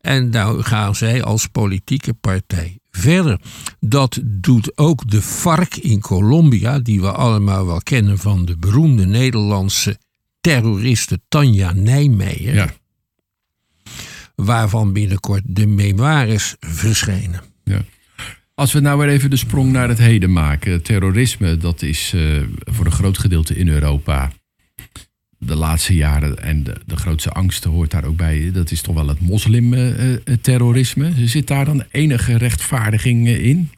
En 0.00 0.30
daar 0.30 0.64
gaan 0.64 0.94
zij 0.94 1.22
als 1.22 1.46
politieke 1.46 2.14
partij 2.14 2.78
verder. 2.90 3.40
Dat 3.80 4.20
doet 4.24 4.78
ook 4.78 5.10
de 5.10 5.22
FARC 5.22 5.76
in 5.76 6.00
Colombia, 6.00 6.78
die 6.78 7.00
we 7.00 7.12
allemaal 7.12 7.66
wel 7.66 7.80
kennen 7.82 8.18
van 8.18 8.44
de 8.44 8.56
beroemde 8.56 9.06
Nederlandse 9.06 9.98
terroriste 10.46 11.20
Tanja 11.28 11.72
Nijmeijer. 11.72 12.54
Ja. 12.54 12.74
Waarvan 14.34 14.92
binnenkort 14.92 15.42
de 15.46 15.66
memoires 15.66 16.56
verschijnen. 16.60 17.40
Ja. 17.64 17.84
Als 18.54 18.72
we 18.72 18.80
nou 18.80 18.98
weer 18.98 19.08
even 19.08 19.30
de 19.30 19.36
sprong 19.36 19.72
naar 19.72 19.88
het 19.88 19.98
heden 19.98 20.32
maken. 20.32 20.82
Terrorisme, 20.82 21.56
dat 21.56 21.82
is 21.82 22.12
uh, 22.14 22.42
voor 22.64 22.86
een 22.86 22.92
groot 22.92 23.18
gedeelte 23.18 23.56
in 23.56 23.68
Europa 23.68 24.32
de 25.38 25.54
laatste 25.54 25.94
jaren, 25.94 26.42
en 26.42 26.64
de, 26.64 26.76
de 26.86 26.96
grootste 26.96 27.30
angst 27.30 27.64
hoort 27.64 27.90
daar 27.90 28.04
ook 28.04 28.16
bij, 28.16 28.50
dat 28.52 28.70
is 28.70 28.80
toch 28.80 28.94
wel 28.94 29.08
het 29.08 29.20
moslimterrorisme. 29.20 31.08
Uh, 31.08 31.26
Zit 31.26 31.46
daar 31.46 31.64
dan 31.64 31.84
enige 31.90 32.36
rechtvaardiging 32.36 33.28
in? 33.28 33.70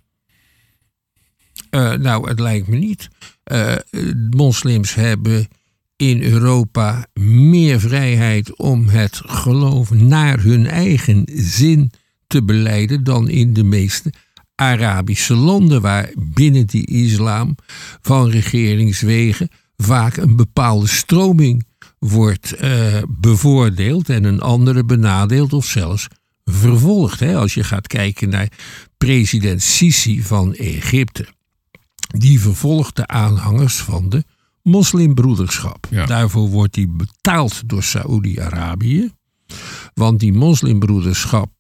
Uh, 1.71 1.95
nou, 1.95 2.29
het 2.29 2.41
lijkt 2.41 2.67
me 2.67 2.77
niet. 2.77 3.09
Uh, 3.53 3.75
moslims 4.31 4.95
hebben 4.95 5.49
in 5.99 6.23
Europa 6.23 7.07
meer 7.15 7.81
vrijheid 7.81 8.57
om 8.57 8.89
het 8.89 9.21
geloof 9.25 9.91
naar 9.91 10.43
hun 10.43 10.67
eigen 10.67 11.23
zin 11.35 11.91
te 12.27 12.45
beleiden 12.45 13.05
dan 13.05 13.29
in 13.29 13.53
de 13.53 13.65
meeste 13.65 14.13
Arabische 14.55 15.35
landen, 15.35 15.81
waar 15.81 16.11
binnen 16.19 16.67
die 16.67 16.87
islam 16.87 17.55
van 18.01 18.31
regeringswegen 18.31 19.49
vaak 19.77 20.17
een 20.17 20.37
bepaalde 20.37 20.87
stroming 20.87 21.67
wordt 21.99 22.63
uh, 22.63 23.03
bevoordeeld 23.09 24.09
en 24.09 24.25
een 24.25 24.41
andere 24.41 24.85
benadeeld 24.85 25.53
of 25.53 25.67
zelfs 25.67 26.07
vervolgd. 26.45 27.21
Hè? 27.21 27.37
Als 27.37 27.55
je 27.55 27.65
gaat 27.65 27.87
kijken 27.87 28.29
naar 28.29 28.53
president 28.99 29.63
Sisi 29.63 30.23
van 30.23 30.55
Egypte. 30.55 31.27
Die 32.19 32.41
vervolgt 32.41 32.97
de 32.97 33.07
aanhangers 33.07 33.77
van 33.77 34.09
de 34.09 34.25
moslimbroederschap. 34.69 35.89
Daarvoor 36.07 36.49
wordt 36.49 36.77
hij 36.77 36.87
betaald 36.89 37.63
door 37.67 37.83
Saoedi-Arabië. 37.83 39.11
Want 39.95 40.21
die 40.21 40.33
moslimbroederschap 40.33 41.51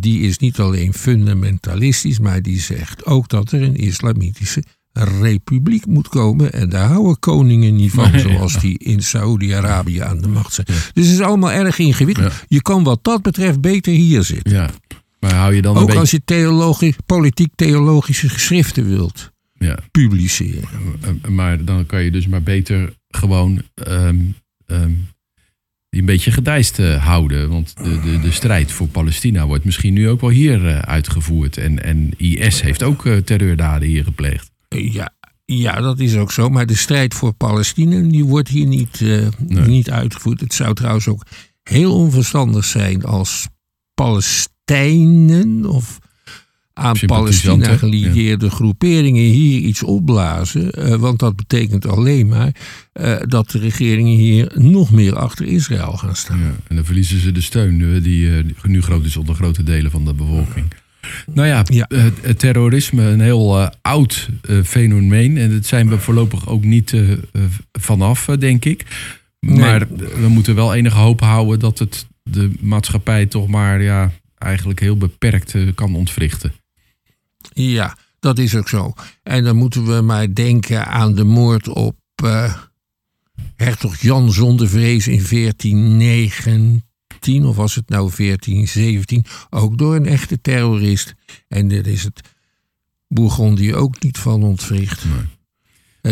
die 0.00 0.20
is 0.20 0.38
niet 0.38 0.58
alleen 0.58 0.92
fundamentalistisch, 0.92 2.18
maar 2.18 2.42
die 2.42 2.60
zegt 2.60 3.04
ook 3.04 3.28
dat 3.28 3.52
er 3.52 3.62
een 3.62 3.76
islamitische 3.76 4.64
republiek 4.92 5.86
moet 5.86 6.08
komen. 6.08 6.52
En 6.52 6.68
daar 6.68 6.88
houden 6.88 7.18
koningen 7.18 7.76
niet 7.76 7.92
van, 7.92 8.18
zoals 8.18 8.60
die 8.60 8.78
in 8.78 9.02
Saoedi-Arabië 9.02 9.98
aan 9.98 10.18
de 10.18 10.28
macht 10.28 10.52
zijn. 10.52 10.66
Dus 10.66 11.06
het 11.06 11.14
is 11.14 11.20
allemaal 11.20 11.52
erg 11.52 11.78
ingewikkeld. 11.78 12.32
Je 12.48 12.62
kan 12.62 12.84
wat 12.84 13.04
dat 13.04 13.22
betreft 13.22 13.60
beter 13.60 13.92
hier 13.92 14.22
zitten. 14.22 14.70
Maar 15.20 15.34
hou 15.34 15.54
je 15.54 15.62
dan 15.62 15.76
Ook 15.76 15.94
als 15.94 16.10
je 16.10 16.20
theologisch, 16.24 16.96
politiek-theologische 17.06 18.28
geschriften 18.28 18.88
wilt 18.88 19.34
ja. 19.58 19.78
publiceren. 19.90 20.68
Maar 21.28 21.64
dan 21.64 21.86
kan 21.86 22.02
je 22.02 22.10
dus 22.10 22.26
maar 22.26 22.42
beter 22.42 22.96
gewoon 23.08 23.62
um, 23.88 24.34
um, 24.66 25.08
een 25.90 26.04
beetje 26.04 26.30
gedijst 26.30 26.78
uh, 26.78 27.04
houden. 27.04 27.48
Want 27.48 27.76
de, 27.76 28.00
de, 28.00 28.20
de 28.20 28.30
strijd 28.30 28.72
voor 28.72 28.88
Palestina 28.88 29.46
wordt 29.46 29.64
misschien 29.64 29.92
nu 29.92 30.08
ook 30.08 30.20
wel 30.20 30.30
hier 30.30 30.64
uh, 30.64 30.78
uitgevoerd. 30.78 31.56
En, 31.56 31.82
en 31.82 32.12
IS 32.16 32.60
heeft 32.60 32.82
ook 32.82 33.04
uh, 33.04 33.16
terreurdaden 33.16 33.88
hier 33.88 34.04
gepleegd. 34.04 34.50
Ja, 34.68 35.14
ja, 35.44 35.80
dat 35.80 35.98
is 35.98 36.16
ook 36.16 36.32
zo. 36.32 36.48
Maar 36.48 36.66
de 36.66 36.76
strijd 36.76 37.14
voor 37.14 37.32
Palestina 37.32 38.00
die 38.00 38.24
wordt 38.24 38.48
hier 38.48 38.66
niet, 38.66 39.00
nee. 39.00 39.66
niet 39.66 39.90
uitgevoerd. 39.90 40.40
Het 40.40 40.54
zou 40.54 40.74
trouwens 40.74 41.08
ook 41.08 41.26
heel 41.62 41.94
onverstandig 41.94 42.64
zijn 42.64 43.04
als 43.04 43.48
Palestijnen 43.94 45.64
of 45.64 45.98
aan 46.78 46.96
Palestina 47.06 47.76
gelieerde 47.76 48.50
groeperingen 48.50 49.22
hier 49.22 49.60
iets 49.60 49.82
opblazen. 49.82 50.70
Uh, 50.78 50.94
want 50.94 51.18
dat 51.18 51.36
betekent 51.36 51.86
alleen 51.86 52.28
maar 52.28 52.54
uh, 53.00 53.16
dat 53.26 53.50
de 53.50 53.58
regeringen 53.58 54.16
hier 54.16 54.52
nog 54.54 54.90
meer 54.90 55.16
achter 55.16 55.46
Israël 55.46 55.92
gaan 55.92 56.16
staan. 56.16 56.38
Ja, 56.38 56.54
en 56.68 56.76
dan 56.76 56.84
verliezen 56.84 57.20
ze 57.20 57.32
de 57.32 57.40
steun 57.40 57.80
uh, 57.80 58.02
die 58.02 58.44
nu 58.62 58.82
groot 58.82 59.04
is 59.04 59.16
onder 59.16 59.34
grote 59.34 59.62
delen 59.62 59.90
van 59.90 60.04
de 60.04 60.14
bevolking. 60.14 60.66
Nou 61.34 61.48
ja, 61.48 61.64
ja. 61.64 61.88
Het 62.20 62.38
terrorisme, 62.38 63.02
een 63.02 63.20
heel 63.20 63.70
oud 63.82 64.28
fenomeen. 64.64 65.36
En 65.36 65.50
dat 65.50 65.66
zijn 65.66 65.88
we 65.88 65.98
voorlopig 65.98 66.48
ook 66.48 66.64
niet 66.64 66.94
vanaf, 67.72 68.24
denk 68.38 68.64
ik. 68.64 68.84
Maar 69.40 69.86
nee. 69.88 70.08
we 70.20 70.28
moeten 70.28 70.54
wel 70.54 70.74
enige 70.74 70.98
hoop 70.98 71.20
houden 71.20 71.58
dat 71.58 71.78
het 71.78 72.06
de 72.22 72.50
maatschappij 72.60 73.26
toch 73.26 73.46
maar 73.46 73.82
ja, 73.82 74.12
eigenlijk 74.38 74.80
heel 74.80 74.96
beperkt 74.96 75.54
kan 75.74 75.94
ontwrichten. 75.94 76.52
Ja, 77.52 77.96
dat 78.20 78.38
is 78.38 78.54
ook 78.54 78.68
zo. 78.68 78.92
En 79.22 79.44
dan 79.44 79.56
moeten 79.56 79.86
we 79.86 80.00
maar 80.00 80.34
denken 80.34 80.86
aan 80.86 81.14
de 81.14 81.24
moord 81.24 81.68
op 81.68 81.96
uh, 82.24 82.54
hertog 83.56 83.96
Jan 83.96 84.32
Zondevrees 84.32 85.08
in 85.08 85.22
1419. 85.30 87.44
Of 87.44 87.56
was 87.56 87.74
het 87.74 87.88
nou 87.88 88.10
1417? 88.16 89.24
Ook 89.50 89.78
door 89.78 89.94
een 89.94 90.06
echte 90.06 90.40
terrorist. 90.40 91.14
En 91.48 91.68
daar 91.68 91.86
is 91.86 92.02
het 92.02 92.20
Bourgondië 93.08 93.74
ook 93.74 94.02
niet 94.02 94.18
van 94.18 94.42
ontwricht. 94.42 95.04
Nee. 95.04 95.14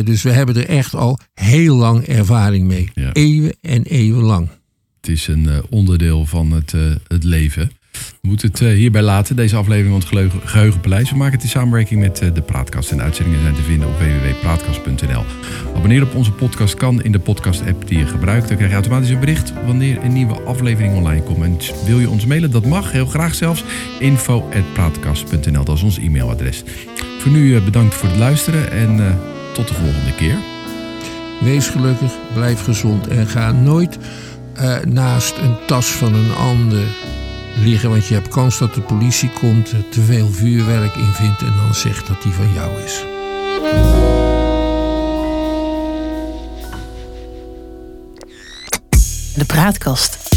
Uh, 0.00 0.06
dus 0.06 0.22
we 0.22 0.30
hebben 0.30 0.56
er 0.56 0.68
echt 0.68 0.94
al 0.94 1.18
heel 1.34 1.76
lang 1.76 2.06
ervaring 2.06 2.66
mee. 2.66 2.90
Ja. 2.94 3.12
Eeuwen 3.12 3.56
en 3.60 3.82
eeuwen 3.82 4.24
lang. 4.24 4.48
Het 4.96 5.08
is 5.08 5.26
een 5.26 5.44
uh, 5.44 5.58
onderdeel 5.70 6.26
van 6.26 6.50
het, 6.50 6.72
het 7.06 7.24
leven. 7.24 7.70
We 8.24 8.30
moeten 8.30 8.48
het 8.48 8.60
eh, 8.60 8.68
hierbij 8.68 9.02
laten, 9.02 9.36
deze 9.36 9.56
aflevering 9.56 10.02
van 10.02 10.20
het 10.20 10.32
Geheugenpaleis. 10.44 11.10
We 11.10 11.16
maken 11.16 11.34
het 11.34 11.42
in 11.42 11.48
samenwerking 11.48 12.00
met 12.00 12.20
eh, 12.20 12.34
de 12.34 12.42
Praatkast. 12.42 12.90
En 12.90 12.96
de 12.96 13.02
uitzendingen 13.02 13.40
zijn 13.42 13.54
te 13.54 13.62
vinden 13.62 13.88
op 13.88 13.98
www.praatkast.nl. 13.98 15.24
Abonneren 15.76 16.06
op 16.06 16.14
onze 16.14 16.32
podcast 16.32 16.74
kan 16.74 17.02
in 17.02 17.12
de 17.12 17.18
podcast-app 17.18 17.88
die 17.88 17.98
je 17.98 18.06
gebruikt. 18.06 18.48
Dan 18.48 18.56
krijg 18.56 18.70
je 18.70 18.76
automatisch 18.76 19.10
een 19.10 19.20
bericht 19.20 19.52
wanneer 19.66 20.04
een 20.04 20.12
nieuwe 20.12 20.40
aflevering 20.40 20.94
online 20.94 21.22
komt. 21.22 21.42
En 21.44 21.58
wil 21.86 22.00
je 22.00 22.10
ons 22.10 22.26
mailen? 22.26 22.50
Dat 22.50 22.66
mag, 22.66 22.92
heel 22.92 23.06
graag 23.06 23.34
zelfs. 23.34 23.64
info.praatkast.nl, 24.00 25.64
dat 25.64 25.76
is 25.76 25.82
ons 25.82 25.98
e-mailadres. 25.98 26.62
Voor 27.18 27.32
nu 27.32 27.56
eh, 27.56 27.64
bedankt 27.64 27.94
voor 27.94 28.08
het 28.08 28.18
luisteren 28.18 28.70
en 28.70 29.18
tot 29.52 29.68
de 29.68 29.74
volgende 29.74 30.14
keer. 30.16 30.36
Wees 31.40 31.68
gelukkig, 31.68 32.12
blijf 32.34 32.64
gezond 32.64 33.06
en 33.06 33.26
ga 33.26 33.52
nooit 33.52 33.98
naast 34.84 35.36
een 35.38 35.56
tas 35.66 35.86
van 35.86 36.14
een 36.14 36.34
ander 36.34 36.84
liggen. 37.56 37.90
Want 37.90 38.06
je 38.06 38.14
hebt 38.14 38.28
kans 38.28 38.58
dat 38.58 38.74
de 38.74 38.80
politie 38.80 39.30
komt, 39.30 39.74
te 39.90 40.00
veel 40.00 40.28
vuurwerk 40.28 40.94
in 40.94 41.12
vindt 41.12 41.40
en 41.40 41.52
dan 41.56 41.74
zegt 41.74 42.06
dat 42.06 42.22
die 42.22 42.32
van 42.32 42.52
jou 42.52 42.82
is. 42.82 43.04
De 49.34 49.44
praatkast. 49.46 50.33